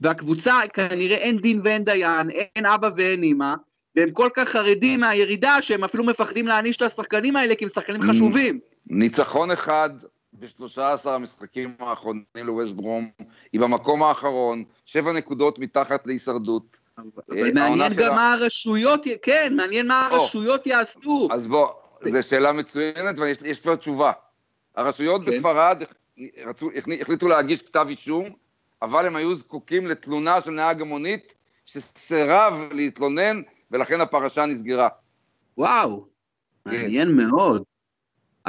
והקבוצה 0.00 0.54
כנראה 0.74 1.16
אין 1.16 1.36
דין 1.36 1.60
ואין 1.64 1.84
דיין, 1.84 2.30
אין 2.30 2.66
אבא 2.66 2.90
ואין 2.96 3.22
אימא, 3.22 3.54
והם 3.96 4.10
כל 4.10 4.28
כך 4.34 4.48
חרדים 4.48 5.00
מהירידה 5.00 5.62
שהם 5.62 5.84
אפילו 5.84 6.04
מפחדים 6.04 6.46
להעניש 6.46 6.76
את 6.76 6.82
השחקנים 6.82 7.36
האלה 7.36 7.54
כי 7.54 7.64
הם 7.64 7.70
שחקנים 7.74 8.02
חשובים. 8.02 8.60
ניצחון 8.86 9.50
אחד 9.50 9.90
בשלושה 10.34 10.92
עשר 10.92 11.12
המשחקים 11.12 11.74
האחרונים 11.78 12.24
לווסט 12.36 12.74
ברום, 12.74 13.10
היא 13.52 13.60
במקום 13.60 14.02
האחרון, 14.02 14.64
שבע 14.86 15.12
נקודות 15.12 15.58
מתחת 15.58 16.06
להישרדות. 16.06 16.79
מעניין 17.54 17.92
גם 17.96 18.14
מה 18.14 18.32
הרשויות, 18.32 19.00
כן, 19.22 19.52
מעניין 19.56 19.86
מה 19.88 20.06
הרשויות 20.06 20.66
יעשו. 20.66 21.28
אז 21.32 21.46
בוא, 21.46 21.68
זו 22.10 22.22
שאלה 22.22 22.52
מצוינת 22.52 23.18
ויש 23.18 23.60
כבר 23.60 23.76
תשובה. 23.76 24.12
הרשויות 24.76 25.24
כן. 25.24 25.30
בספרד 25.30 25.82
החליטו 27.00 27.28
להגיש 27.28 27.62
כתב 27.62 27.86
אישום, 27.88 28.30
אבל 28.82 29.06
הם 29.06 29.16
היו 29.16 29.34
זקוקים 29.34 29.86
לתלונה 29.86 30.40
של 30.40 30.50
נהג 30.50 30.80
המונית 30.80 31.34
שסירב 31.66 32.54
להתלונן, 32.72 33.42
ולכן 33.70 34.00
הפרשה 34.00 34.46
נסגרה. 34.46 34.88
וואו, 35.58 36.06
כן. 36.64 36.70
מעניין 36.70 37.16
מאוד. 37.16 37.62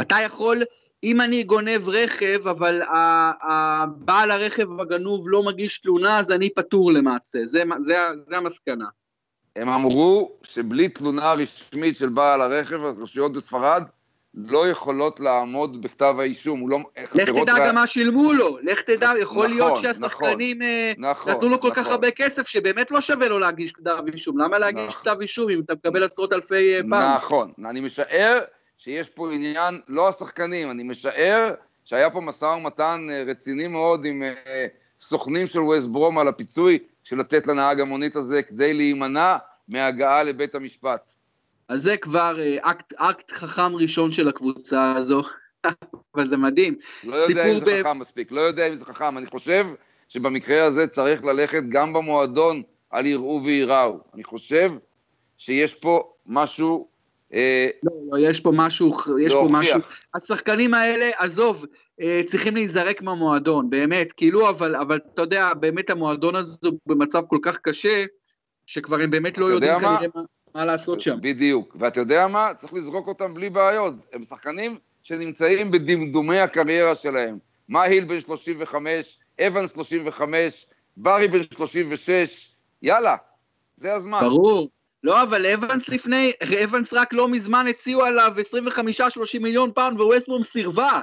אתה 0.02 0.16
יכול 0.26 0.64
אם 1.04 1.22
אני 1.22 1.44
גונב 1.44 1.90
רכב, 1.90 2.48
אבל 2.48 2.82
הבעל 3.42 4.32
הרכב 4.32 4.80
הגנוב 4.80 5.26
לא 5.28 5.44
מגיש 5.44 5.80
תלונה, 5.80 6.20
אז 6.20 6.32
אני 6.32 6.50
פטור 6.50 6.92
למעשה, 6.92 7.40
זה, 7.46 7.64
זה, 7.86 7.96
זה 8.30 8.38
המסקנה. 8.38 8.86
הם 9.56 9.70
אמרו 9.70 10.32
שבלי 10.44 10.90
תלונה 10.90 11.34
רשמית 11.34 11.98
של 11.98 12.10
בעל 12.10 12.42
הרכב, 12.42 12.86
הרשויות 12.86 13.34
בספרד 13.34 13.84
לא 14.34 14.68
יכולות 14.68 15.20
לעמוד 15.20 15.82
בכתב 15.82 16.16
האישום. 16.20 16.60
הוא 16.60 16.70
לא... 16.70 16.80
לך 17.16 17.30
תדע 17.30 17.54
רע... 17.54 17.68
גם 17.68 17.76
מה 17.76 17.88
שילמו 17.88 18.34
לו, 18.34 18.58
לך 18.62 18.82
תדע, 18.82 19.12
יכול 19.20 19.46
נכון, 19.46 19.52
להיות 19.52 19.78
שהשחקנים 19.78 20.58
נכון, 20.58 20.68
אה, 20.68 20.94
נכון, 20.98 21.32
נתנו 21.32 21.50
לו 21.50 21.62
כל 21.62 21.70
נכון. 21.70 21.84
כך 21.84 21.90
הרבה 21.90 22.12
כסף, 22.12 22.48
שבאמת 22.48 22.92
לא 22.92 23.02
שווה 23.02 23.30
לו 23.30 23.40
להגיש 23.40 23.72
כתב 23.72 23.98
אישום. 24.14 24.38
למה 24.38 24.60
להגיש 24.60 24.88
נכון. 24.88 25.00
כתב 25.00 25.22
אישום 25.22 25.50
אם 25.50 25.62
אתה 25.66 25.74
מקבל 25.74 26.04
עשרות 26.04 26.34
אלפי 26.34 26.76
אה, 26.76 26.82
פעם? 26.90 27.18
נכון, 27.18 27.52
אני 27.66 27.80
משער 27.80 28.40
שיש 28.84 29.10
פה 29.10 29.32
עניין, 29.32 29.82
לא 29.88 30.10
השחקנים, 30.10 30.72
אני 30.72 30.84
משער 30.84 31.54
שהיה 31.86 32.10
פה 32.10 32.22
משא 32.22 32.46
ומתן 32.46 33.08
אה, 33.12 33.24
רציני 33.28 33.68
מאוד 33.68 34.06
עם 34.06 34.24
אה, 34.24 34.68
סוכנים 35.00 35.48
של 35.48 35.60
ווסט 35.60 35.88
ברום 35.88 36.18
על 36.18 36.28
הפיצוי 36.28 36.80
של 37.04 37.16
לתת 37.16 37.48
לנהג 37.48 37.80
המונית 37.80 38.16
הזה 38.16 38.44
כדי 38.44 38.74
להימנע 38.74 39.38
מהגעה 39.68 40.24
לבית 40.24 40.56
המשפט. 40.56 41.12
אז 41.68 41.82
זה 41.82 41.98
כבר 41.98 42.40
אה, 42.40 42.58
אקט, 42.62 42.94
אקט 42.98 43.32
חכם 43.32 43.76
ראשון 43.76 44.12
של 44.12 44.30
הקבוצה 44.30 44.94
הזו, 44.98 45.22
אבל 46.16 46.30
זה 46.30 46.38
מדהים. 46.38 46.76
לא 47.04 47.16
יודע 47.16 47.46
אם 47.46 47.60
זה 47.60 47.66
ב... 47.66 47.82
חכם 47.82 48.00
מספיק, 48.00 48.32
לא 48.32 48.42
יודע 48.42 48.68
אם 48.68 48.76
זה 48.76 48.86
חכם, 48.86 49.18
אני 49.18 49.26
חושב 49.26 49.68
שבמקרה 50.10 50.64
הזה 50.64 50.88
צריך 50.88 51.24
ללכת 51.24 51.64
גם 51.70 51.94
במועדון 51.94 52.62
על 52.90 53.06
יראו 53.06 53.42
וייראו. 53.46 54.00
אני 54.14 54.24
חושב 54.24 54.70
שיש 55.38 55.76
פה 55.76 56.14
משהו 56.26 56.91
לא, 57.84 57.92
לא, 58.12 58.30
יש 58.30 58.40
פה 58.40 58.52
משהו, 58.56 58.92
יש 59.20 59.34
פה 59.34 59.48
משהו, 59.52 59.80
השחקנים 60.14 60.74
האלה, 60.74 61.10
עזוב, 61.18 61.66
אה, 62.02 62.22
צריכים 62.26 62.56
להיזרק 62.56 63.02
מהמועדון, 63.02 63.70
באמת, 63.70 64.12
כאילו, 64.12 64.50
אבל, 64.50 64.76
אבל 64.76 65.00
אתה 65.14 65.22
יודע, 65.22 65.54
באמת 65.54 65.90
המועדון 65.90 66.36
הזה 66.36 66.58
הוא 66.64 66.80
במצב 66.86 67.24
כל 67.28 67.38
כך 67.42 67.58
קשה, 67.58 68.06
שכבר 68.66 69.02
הם 69.02 69.12
באמת 69.12 69.38
לא 69.38 69.46
יודעים 69.46 69.80
כנראה 69.80 70.08
מה, 70.16 70.22
מה 70.56 70.66
לעשות 70.66 71.02
שם. 71.02 71.18
בדיוק, 71.22 71.76
ואתה 71.80 72.00
יודע 72.00 72.28
מה? 72.28 72.52
צריך 72.58 72.74
לזרוק 72.74 73.08
אותם 73.08 73.34
בלי 73.34 73.50
בעיות, 73.50 73.94
הם 74.14 74.24
שחקנים 74.24 74.78
שנמצאים 75.04 75.72
בדמדומי 75.72 76.40
הקריירה 76.40 76.96
שלהם. 76.96 77.38
מייהיל 77.70 78.04
בן 78.04 78.22
35, 78.22 79.20
אבנס 79.48 79.68
35, 79.68 80.66
ברי 80.98 81.28
בן 81.28 81.44
36, 81.44 82.56
יאללה, 82.82 83.16
זה 83.78 83.94
הזמן. 83.94 84.20
ברור. 84.22 84.70
לא, 85.04 85.24
אבל 85.24 85.46
אבנס 85.46 85.90
לפני, 85.90 86.32
אבנס 86.64 86.94
רק 86.94 87.14
לא 87.14 87.28
מזמן 87.28 87.66
הציעו 87.70 88.04
עליו 88.04 88.34
25-30 88.80 89.40
מיליון 89.42 89.72
פאונד 89.76 90.02
וווסט 90.02 90.25
ברום 90.25 90.44
סירבה. 90.44 91.00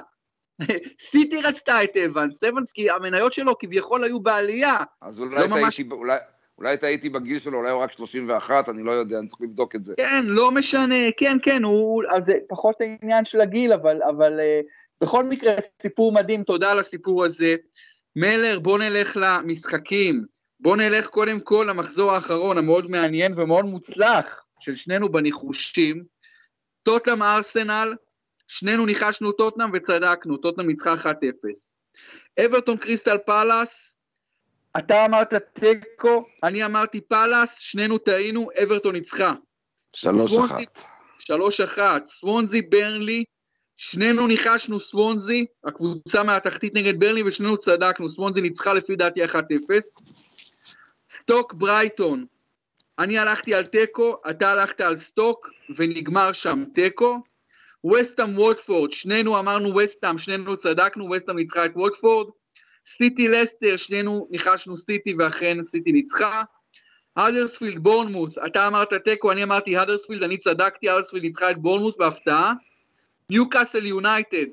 סיטי 1.09 1.41
רצתה 1.41 1.83
את 1.83 1.97
אבנס, 1.97 2.43
אבנס 2.43 2.71
כי 2.71 2.89
המניות 2.89 3.33
שלו 3.33 3.57
כביכול 3.57 4.03
היו 4.03 4.19
בעלייה. 4.19 4.77
אז 5.01 5.19
אולי, 5.19 5.35
לא 5.35 5.47
ממש... 5.47 5.77
הייתי, 5.77 5.93
אולי, 5.93 6.17
אולי 6.57 6.77
טעיתי 6.77 7.09
בגיל 7.09 7.39
שלו, 7.39 7.57
אולי 7.57 7.71
הוא 7.71 7.81
רק 7.81 7.91
31, 7.91 8.69
אני 8.69 8.83
לא 8.83 8.91
יודע, 8.91 9.19
אני 9.19 9.27
צריך 9.27 9.41
לבדוק 9.41 9.75
את 9.75 9.85
זה. 9.85 9.93
כן, 9.97 10.25
לא 10.25 10.51
משנה, 10.51 11.11
כן, 11.17 11.37
כן, 11.43 11.63
הוא, 11.63 12.03
אז 12.09 12.25
זה 12.25 12.37
פחות 12.49 12.75
העניין 12.81 13.25
של 13.25 13.41
הגיל, 13.41 13.73
אבל, 13.73 14.03
אבל 14.09 14.39
uh, 14.39 14.65
בכל 15.03 15.23
מקרה, 15.23 15.53
סיפור 15.81 16.11
מדהים, 16.11 16.43
תודה 16.43 16.71
על 16.71 16.79
הסיפור 16.79 17.25
הזה. 17.25 17.55
מלר, 18.15 18.59
בוא 18.59 18.79
נלך 18.79 19.17
למשחקים. 19.21 20.25
בואו 20.59 20.75
נלך 20.75 21.07
קודם 21.07 21.39
כל 21.39 21.65
למחזור 21.69 22.11
האחרון 22.11 22.57
המאוד 22.57 22.91
מעניין 22.91 23.39
ומאוד 23.39 23.65
מוצלח 23.65 24.43
של 24.59 24.75
שנינו 24.75 25.11
בניחושים. 25.11 26.03
טוטנאם 26.83 27.23
ארסנל, 27.23 27.95
שנינו 28.47 28.85
ניחשנו 28.85 29.31
טוטנאם 29.31 29.69
וצדקנו, 29.73 30.37
טוטנאם 30.37 30.67
ניצחה 30.67 30.93
1-0. 30.93 31.05
אברטון 32.45 32.77
קריסטל 32.77 33.17
פאלאס, 33.17 33.95
אתה 34.77 35.05
אמרת 35.05 35.33
תיקו, 35.33 36.25
אני 36.43 36.65
אמרתי 36.65 37.01
פאלאס, 37.01 37.55
שנינו 37.59 37.97
טעינו, 37.97 38.49
אברטון 38.63 38.95
ניצחה. 38.95 39.33
שלוש 39.93 40.33
אחת. 40.33 40.79
שלוש 41.19 41.61
אחת. 41.61 42.07
סוונזי 42.07 42.61
ברנלי, 42.61 43.23
שנינו 43.77 44.27
ניחשנו 44.27 44.79
סוונזי, 44.79 45.45
הקבוצה 45.63 46.23
מהתחתית 46.23 46.73
נגד 46.75 46.99
ברנלי 46.99 47.23
ושנינו 47.23 47.57
צדקנו, 47.57 48.09
סוונזי 48.09 48.41
ניצחה 48.41 48.73
לפי 48.73 48.95
דעתי 48.95 49.25
1-0. 49.25 49.29
סטוק 51.29 51.53
ברייטון, 51.53 52.25
אני 52.99 53.17
הלכתי 53.17 53.53
על 53.53 53.65
תיקו, 53.65 54.15
אתה 54.29 54.51
הלכת 54.51 54.81
על 54.81 54.97
סטוק, 54.97 55.49
ונגמר 55.75 56.31
שם 56.33 56.63
תיקו. 56.75 57.17
וסטאם 57.93 58.37
ווטפורד, 58.37 58.91
שנינו 58.91 59.39
אמרנו 59.39 59.75
וסטאם, 59.75 60.17
שנינו 60.17 60.57
צדקנו, 60.57 61.09
וסטאם 61.11 61.35
ניצחה 61.35 61.65
את 61.65 61.71
ווטפורד. 61.75 62.27
סיטי 62.85 63.27
לסטר, 63.27 63.77
שנינו 63.77 64.27
ניחשנו 64.31 64.77
סיטי 64.77 65.13
ואכן 65.19 65.63
סיטי 65.63 65.91
ניצחה. 65.91 66.43
האדרספילד 67.15 67.83
בורנמות', 67.83 68.37
אתה 68.45 68.67
אמרת 68.67 68.93
תיקו, 68.93 69.31
אני 69.31 69.43
אמרתי 69.43 69.77
האדרספילד, 69.77 70.23
אני 70.23 70.37
צדקתי, 70.37 70.89
האדרספילד 70.89 71.23
ניצחה 71.23 71.51
את 71.51 71.57
בורנמות' 71.57 71.95
בהפתעה. 71.97 72.53
ניוקאסל 73.29 73.85
יונייטד, 73.85 74.47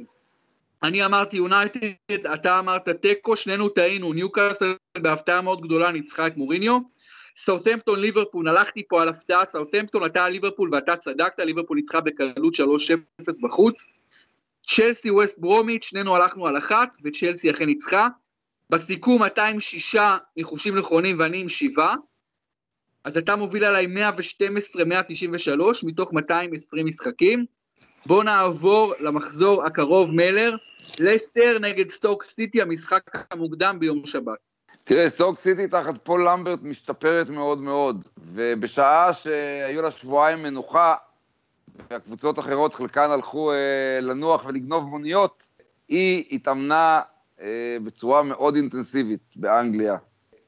אני 0.82 1.04
אמרתי 1.04 1.36
יונייטד, 1.36 2.26
אתה 2.34 2.58
אמרת 2.58 2.88
תיקו, 2.88 3.36
שנינו 3.36 3.68
טעינו, 3.68 4.12
ניוקאסל 4.12 4.74
בהפתעה 4.98 5.40
מאוד 5.40 5.60
גדולה 5.60 5.92
ניצחה 5.92 6.26
את 6.26 6.36
מוריניו. 6.36 6.78
סאוטהמפטון 7.36 8.00
ליברפול, 8.00 8.48
הלכתי 8.48 8.82
פה 8.88 9.02
על 9.02 9.08
הפתעה, 9.08 9.44
סאוטהמפטון 9.44 10.04
אתה 10.04 10.28
ליברפול 10.28 10.70
ואתה 10.72 10.96
צדקת, 10.96 11.38
ליברפול 11.38 11.76
ניצחה 11.76 12.00
בקלות 12.00 12.54
3-0 12.54 12.58
בחוץ. 13.42 13.86
צ'לסי 14.66 15.10
ווסט 15.10 15.38
ברומיץ', 15.38 15.84
שנינו 15.84 16.16
הלכנו 16.16 16.46
על 16.46 16.58
אחת, 16.58 16.88
וצ'לסי 17.04 17.50
אכן 17.50 17.64
ניצחה. 17.64 18.08
בסיכום 18.70 19.24
אתה 19.24 19.46
עם 19.46 19.60
שישה 19.60 20.16
ניחושים 20.36 20.78
נכונים 20.78 21.18
ואני 21.18 21.40
עם 21.40 21.48
שבעה. 21.48 21.94
אז 23.04 23.18
אתה 23.18 23.36
מוביל 23.36 23.64
עליי 23.64 23.86
112-193 23.86 25.86
מתוך 25.86 26.12
220 26.12 26.86
משחקים. 26.86 27.44
בואו 28.06 28.22
נעבור 28.22 28.94
למחזור 29.00 29.66
הקרוב 29.66 30.10
מלר, 30.10 30.56
לסטר 31.00 31.58
נגד 31.60 31.90
סטוק 31.90 32.22
סיטי, 32.22 32.62
המשחק 32.62 33.02
המוקדם 33.30 33.76
ביום 33.78 34.06
שבת. 34.06 34.38
תראה, 34.84 35.10
סטוק 35.10 35.38
סיטי 35.38 35.68
תחת 35.68 35.94
פול 36.02 36.28
למברט 36.28 36.62
משתפרת 36.62 37.28
מאוד 37.28 37.58
מאוד, 37.58 38.04
ובשעה 38.32 39.12
שהיו 39.12 39.82
לה 39.82 39.90
שבועיים 39.90 40.42
מנוחה, 40.42 40.94
והקבוצות 41.90 42.38
האחרות 42.38 42.74
חלקן 42.74 43.10
הלכו 43.10 43.52
אה, 43.52 44.00
לנוח 44.02 44.44
ולגנוב 44.46 44.84
מוניות, 44.84 45.42
היא 45.88 46.24
התאמנה 46.32 47.00
אה, 47.40 47.76
בצורה 47.84 48.22
מאוד 48.22 48.56
אינטנסיבית 48.56 49.20
באנגליה. 49.36 49.96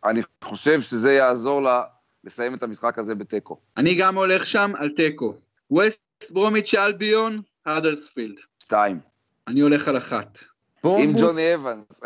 אני 0.05 0.23
חושב 0.45 0.81
שזה 0.81 1.13
יעזור 1.13 1.63
לה 1.63 1.83
לסיים 2.25 2.55
את 2.55 2.63
המשחק 2.63 2.99
הזה 2.99 3.15
בתיקו. 3.15 3.57
אני 3.77 3.95
גם 3.95 4.17
הולך 4.17 4.47
שם 4.47 4.73
על 4.79 4.89
תיקו. 4.89 5.35
ווסט 5.71 6.08
ברומיץ' 6.31 6.75
אלביון, 6.75 7.43
האדרספילד. 7.67 8.39
שתיים. 8.59 9.01
אני 9.49 9.61
הולך 9.61 9.89
על 9.89 9.97
אחת. 9.97 10.39
עם 10.85 11.13
ג'וני 11.19 11.55
אבנס. 11.55 12.01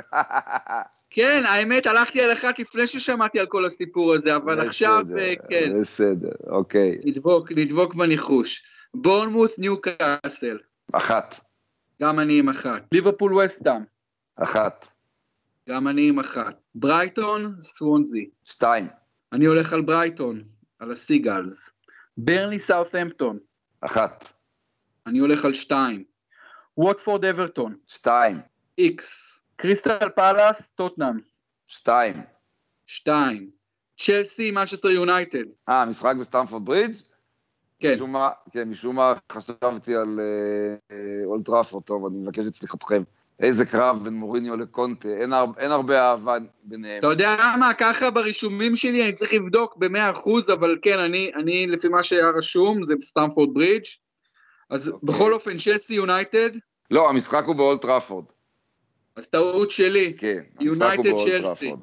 כן, 1.15 1.43
האמת, 1.47 1.87
הלכתי 1.87 2.21
על 2.21 2.33
אחת 2.33 2.59
לפני 2.59 2.87
ששמעתי 2.87 3.41
על 3.41 3.47
כל 3.47 3.65
הסיפור 3.65 4.15
הזה, 4.15 4.37
אבל 4.37 4.55
בסדר, 4.55 4.67
עכשיו, 4.67 5.05
אה, 5.19 5.35
כן. 5.49 5.81
בסדר, 5.81 6.31
אוקיי. 6.47 6.99
נדבוק, 7.05 7.53
נדבוק 7.53 7.95
בניחוש. 7.95 8.63
בורנמות', 8.95 9.59
ניוקאסל. 9.59 10.59
אחת. 10.93 11.41
גם 12.03 12.21
אני 12.21 12.39
עם 12.39 12.49
אחת. 12.49 12.83
ליברפול 12.93 13.35
וסטאם. 13.35 13.83
אחת. 14.37 14.87
גם 15.69 15.89
אני 15.89 16.09
עם 16.09 16.19
אחת. 16.19 16.55
ברייטון, 16.75 17.55
סוונזי. 17.61 18.31
שתיים. 18.45 18.87
אני 19.33 19.45
הולך 19.45 19.73
על 19.73 19.81
ברייטון, 19.81 20.43
על 20.79 20.93
הסיגלס. 20.93 21.71
ברנלי 22.17 22.59
סאות'המפטון. 22.59 23.39
אחת. 23.83 24.33
אני 25.07 25.19
הולך 25.19 25.45
על 25.45 25.55
שתיים. 25.55 26.05
ווטפורד 26.77 27.25
אברטון. 27.25 27.77
שתיים. 27.87 28.41
איקס. 28.79 29.41
קריסטל 29.57 30.09
פאלאס, 30.17 30.69
טוטנאם. 30.69 31.21
שתיים. 31.67 32.23
שתיים. 32.87 33.51
צ'לסי, 33.99 34.51
מנצ'סטר 34.51 34.89
יונייטד. 34.89 35.45
אה, 35.69 35.85
משחק 35.85 36.15
בסטמפורד 36.21 36.65
ברידג'? 36.65 36.97
כן. 37.81 37.95
משום 37.95 38.13
מה, 38.13 38.31
כן, 38.51 38.69
משום 38.69 38.97
מה 38.97 39.15
חשבתי 39.33 39.95
על 39.95 40.21
אה, 40.91 40.97
אולד 41.25 41.44
טראפורד, 41.44 41.83
טוב, 41.83 42.07
אני 42.07 42.19
מבקש 42.19 42.47
את 42.47 42.55
סליחתכם. 42.55 43.03
איזה 43.41 43.67
קרב 43.67 44.05
בין 44.05 44.15
מוריניו 44.15 44.57
לקונטה, 44.57 45.09
אין, 45.09 45.33
הר, 45.33 45.47
אין 45.59 45.71
הרבה 45.71 46.01
אהבה 46.11 46.37
ביניהם. 46.65 46.99
אתה 46.99 47.07
יודע 47.07 47.37
מה, 47.59 47.75
ככה 47.75 48.11
ברישומים 48.11 48.77
שלי 48.77 49.05
אני 49.05 49.13
צריך 49.13 49.33
לבדוק 49.33 49.77
ב-100%, 49.77 50.53
אבל 50.53 50.79
כן, 50.83 50.99
אני, 50.99 51.31
אני 51.35 51.67
לפי 51.67 51.89
מה 51.89 52.03
שהיה 52.03 52.31
רשום, 52.31 52.85
זה 52.85 52.97
בסטמפורד 52.97 53.55
ברידג'. 53.55 53.85
אז 54.71 54.89
אוקיי. 54.89 54.93
אוקיי. 54.93 55.09
בכל 55.09 55.33
אופן, 55.33 55.59
צ'לסי 55.59 55.95
יונייטד? 55.95 56.51
לא, 56.91 57.11
המשחק 57.11 57.45
הוא 57.47 57.55
באולד 57.55 57.82
טראפורד. 57.82 58.25
אז 59.17 59.27
טעות 59.27 59.71
שלי. 59.71 60.15
כן, 60.19 60.41
המשחק 60.61 60.97
הוא 60.97 61.05
באולד 61.05 61.34
טראפורד. 61.34 61.81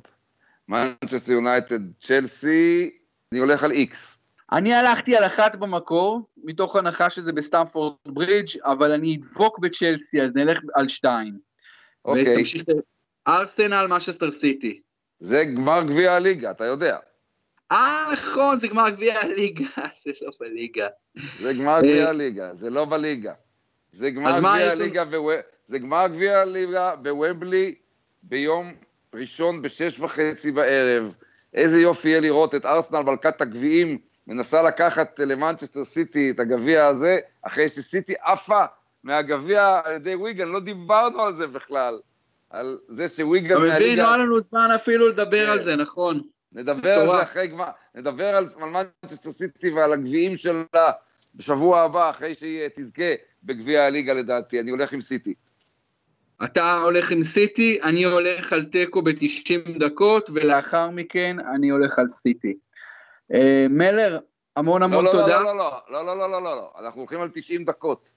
מנצ'סטר 0.67 1.31
יונייטד, 1.31 1.79
צ'לסי, 2.01 2.91
אני 3.31 3.39
הולך 3.39 3.63
על 3.63 3.71
איקס. 3.71 4.18
אני 4.51 4.73
הלכתי 4.73 5.15
על 5.15 5.25
אחת 5.25 5.55
במקור, 5.55 6.21
מתוך 6.43 6.75
הנחה 6.75 7.09
שזה 7.09 7.31
בסטמפורד 7.31 7.93
ברידג', 8.05 8.49
אבל 8.63 8.91
אני 8.91 9.15
אדבוק 9.15 9.59
בצ'לסי, 9.59 10.21
אז 10.21 10.29
נלך 10.35 10.59
על 10.75 10.87
שתיים. 10.87 11.37
אוקיי. 12.05 12.43
ארסנל, 13.27 13.87
מנצ'סטר 13.89 14.31
סיטי. 14.31 14.81
זה 15.19 15.43
גמר 15.43 15.83
גביע 15.83 16.13
הליגה, 16.13 16.51
אתה 16.51 16.65
יודע. 16.65 16.97
אה, 17.71 18.09
נכון, 18.13 18.59
זה 18.59 18.67
גמר 18.67 18.89
גביע 18.89 19.19
הליגה, 19.19 19.65
זה 20.03 20.11
לא 20.21 20.31
בליגה. 20.39 20.87
זה 21.39 21.53
גמר 21.53 21.79
גביע 21.79 22.03
אה, 22.03 22.09
הליגה, 22.09 22.55
זה 22.55 22.69
לא 22.69 22.85
בליגה. 22.85 23.33
זה 23.91 24.09
גמר 24.09 24.39
גביע 24.39 24.71
הליגה, 24.71 25.03
זה 25.65 25.79
גמר 25.79 26.07
גביע 26.07 26.39
הליגה 26.39 26.95
בוומבלי 26.95 27.75
ביום 28.23 28.73
ראשון 29.15 29.61
בשש 29.61 29.99
וחצי 29.99 30.51
בערב. 30.51 31.13
איזה 31.53 31.81
יופי 31.81 32.09
יהיה 32.09 32.19
לראות 32.19 32.55
את 32.55 32.65
ארסנל 32.65 33.01
מלכת 33.01 33.41
הגביעים 33.41 33.97
מנסה 34.29 34.61
לקחת 34.61 35.19
למנצ'סטר 35.19 35.83
סיטי 35.83 36.29
את 36.29 36.39
הגביע 36.39 36.85
הזה, 36.85 37.19
אחרי 37.41 37.69
שסיטי 37.69 38.13
עפה 38.23 38.65
מהגביע 39.03 39.79
על 39.83 39.95
ידי 39.95 40.15
ויגן, 40.15 40.47
לא 40.47 40.59
דיברנו 40.59 41.21
על 41.21 41.33
זה 41.33 41.47
בכלל. 41.47 41.99
על 42.49 42.77
זה 42.87 43.09
שוויגן. 43.09 43.55
אתה 43.55 43.75
מבין, 43.75 43.99
לא 43.99 44.07
היה 44.07 44.17
לנו 44.17 44.41
זמן 44.41 44.69
אפילו 44.75 45.09
לדבר 45.09 45.45
כן. 45.45 45.51
על 45.51 45.61
זה, 45.61 45.75
נכון. 45.75 46.21
נדבר 46.53 46.99
על 46.99 47.07
זה 47.07 47.23
אחרי 47.23 47.47
גמר, 47.47 47.69
נדבר 47.95 48.35
על 48.35 48.49
מנצ'סטר 48.59 49.31
סיטי 49.31 49.69
ועל 49.69 49.93
הגביעים 49.93 50.37
שלה 50.37 50.91
בשבוע 51.35 51.81
הבא, 51.81 52.09
אחרי 52.09 52.35
שהיא 52.35 52.67
תזכה 52.75 53.13
בגביע 53.43 53.83
הליגה 53.83 54.13
לדעתי. 54.13 54.59
אני 54.59 54.71
הולך 54.71 54.93
עם 54.93 55.01
סיטי. 55.01 55.33
אתה 56.43 56.81
הולך 56.83 57.11
עם 57.11 57.23
סיטי, 57.23 57.79
אני 57.83 58.03
הולך 58.03 58.53
על 58.53 58.65
תיקו 58.65 59.01
ב-90 59.01 59.79
דקות, 59.79 60.29
ולאחר 60.29 60.89
מכן 60.89 61.37
אני 61.55 61.69
הולך 61.69 61.99
על 61.99 62.07
סיטי. 62.07 62.53
אה, 63.33 63.65
מלר, 63.69 64.19
המון 64.55 64.83
המון 64.83 65.05
לא, 65.05 65.13
לא, 65.13 65.19
תודה. 65.19 65.43
לא, 65.43 65.57
לא, 65.57 65.71
לא, 65.89 66.05
לא, 66.05 66.17
לא, 66.17 66.31
לא, 66.31 66.43
לא, 66.43 66.55
לא, 66.55 66.73
אנחנו 66.79 67.01
הולכים 67.01 67.21
על 67.21 67.29
90 67.33 67.65
דקות. 67.65 68.13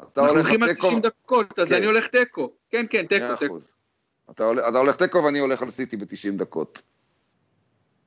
אנחנו 0.00 0.28
הולכים 0.28 0.62
על 0.62 0.74
90 0.74 1.00
דקות, 1.00 1.58
אז 1.58 1.68
כן. 1.68 1.74
אני 1.74 1.86
הולך 1.86 2.06
תיקו. 2.06 2.52
כן, 2.70 2.86
כן, 2.90 3.06
תיקו, 3.06 3.36
תיקו. 3.36 3.58
אתה 4.30 4.78
הולך 4.78 4.96
תיקו 4.96 5.24
ואני 5.24 5.38
הולך 5.38 5.62
על 5.62 5.70
סיטי 5.70 5.96
ב-90 5.96 6.36
דקות. 6.36 6.82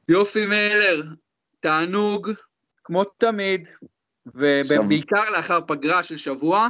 יופי 0.10 0.46
מלר, 0.46 1.04
תענוג, 1.60 2.32
כמו 2.84 3.04
תמיד, 3.04 3.68
ובעיקר 4.26 5.30
לאחר 5.30 5.60
פגרה 5.68 6.04
של 6.04 6.18
שבוע. 6.18 6.68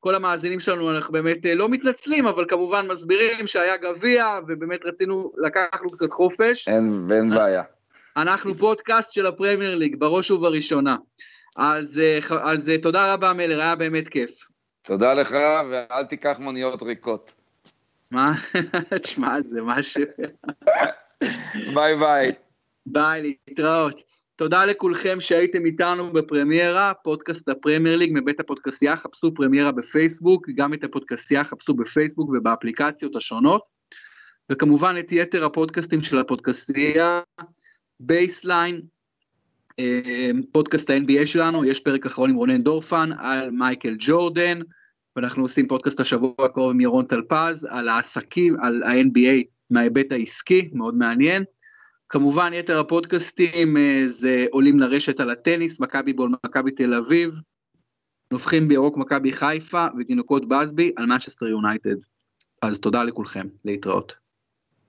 כל 0.00 0.14
המאזינים 0.14 0.60
שלנו, 0.60 0.90
אנחנו 0.90 1.12
באמת 1.12 1.46
אה, 1.46 1.54
לא 1.54 1.68
מתנצלים, 1.68 2.26
אבל 2.26 2.44
כמובן 2.48 2.86
מסבירים 2.86 3.46
שהיה 3.46 3.76
גביע, 3.76 4.38
ובאמת 4.48 4.80
רצינו, 4.84 5.32
לקחנו 5.36 5.90
קצת 5.90 6.10
חופש. 6.10 6.68
אין, 6.68 7.08
אין 7.12 7.30
בעיה. 7.30 7.62
אנחנו 8.16 8.54
פודקאסט 8.54 9.12
של 9.12 9.26
הפרמייר 9.26 9.74
ליג, 9.74 9.96
בראש 9.98 10.30
ובראשונה. 10.30 10.96
אז, 11.58 11.98
אה, 11.98 12.18
אז 12.42 12.68
אה, 12.68 12.78
תודה 12.78 13.14
רבה 13.14 13.32
מלר, 13.32 13.60
היה 13.60 13.76
באמת 13.76 14.08
כיף. 14.08 14.30
תודה 14.82 15.14
לך, 15.14 15.36
ואל 15.70 16.04
תיקח 16.04 16.36
מוניות 16.38 16.82
ריקות. 16.82 17.30
מה? 18.10 18.32
תשמע, 19.02 19.40
זה 19.40 19.62
משהו... 19.62 20.02
ביי 21.74 21.96
ביי. 21.96 22.32
ביי, 22.86 23.22
להתראות. 23.22 24.02
תודה 24.36 24.64
לכולכם 24.64 25.20
שהייתם 25.20 25.66
איתנו 25.66 26.12
בפרמיירה, 26.12 26.92
פודקאסט 27.04 27.48
הפרמייר 27.48 27.96
ליג 27.96 28.10
מבית 28.14 28.40
הפודקסייה, 28.40 28.96
חפשו 28.96 29.34
פרמיירה 29.34 29.72
בפייסבוק, 29.72 30.48
גם 30.54 30.74
את 30.74 30.84
הפודקסייה 30.84 31.44
חפשו 31.44 31.74
בפייסבוק 31.74 32.28
ובאפליקציות 32.28 33.16
השונות, 33.16 33.62
וכמובן 34.52 34.96
את 34.98 35.12
יתר 35.12 35.44
הפודקאסטים 35.44 36.02
של 36.02 36.18
הפודקסייה, 36.18 37.20
בייסליין, 38.00 38.80
אה, 39.78 40.30
פודקאסט 40.52 40.90
ה-NBA 40.90 41.26
שלנו, 41.26 41.64
יש 41.64 41.80
פרק 41.80 42.06
אחרון 42.06 42.30
עם 42.30 42.36
רונן 42.36 42.62
דורפן 42.62 43.10
על 43.18 43.50
מייקל 43.50 43.96
ג'ורדן, 43.98 44.60
ואנחנו 45.16 45.42
עושים 45.42 45.68
פודקאסט 45.68 46.00
השבוע 46.00 46.34
הקרוב 46.38 46.70
עם 46.70 46.80
ירון 46.80 47.04
טלפז 47.04 47.66
על 47.70 47.88
העסקים, 47.88 48.56
על 48.60 48.82
ה-NBA 48.82 49.44
מההיבט 49.70 50.12
העסקי, 50.12 50.70
מאוד 50.72 50.94
מעניין. 50.94 51.44
כמובן 52.08 52.52
יתר 52.54 52.80
הפודקאסטים 52.80 53.76
אה, 53.76 54.04
זה 54.06 54.46
עולים 54.50 54.80
לרשת 54.80 55.20
על 55.20 55.30
הטניס, 55.30 55.80
מכבי 55.80 56.12
בול, 56.12 56.30
מכבי 56.46 56.70
תל 56.70 56.94
אביב, 56.94 57.34
נובחים 58.30 58.68
בירוק 58.68 58.96
מכבי 58.96 59.32
חיפה 59.32 59.86
ותינוקות 59.98 60.48
בסבי 60.48 60.92
על 60.96 61.06
משסטר 61.06 61.46
יונייטד. 61.46 61.96
אז 62.62 62.78
תודה 62.78 63.04
לכולכם, 63.04 63.46
להתראות. 63.64 64.25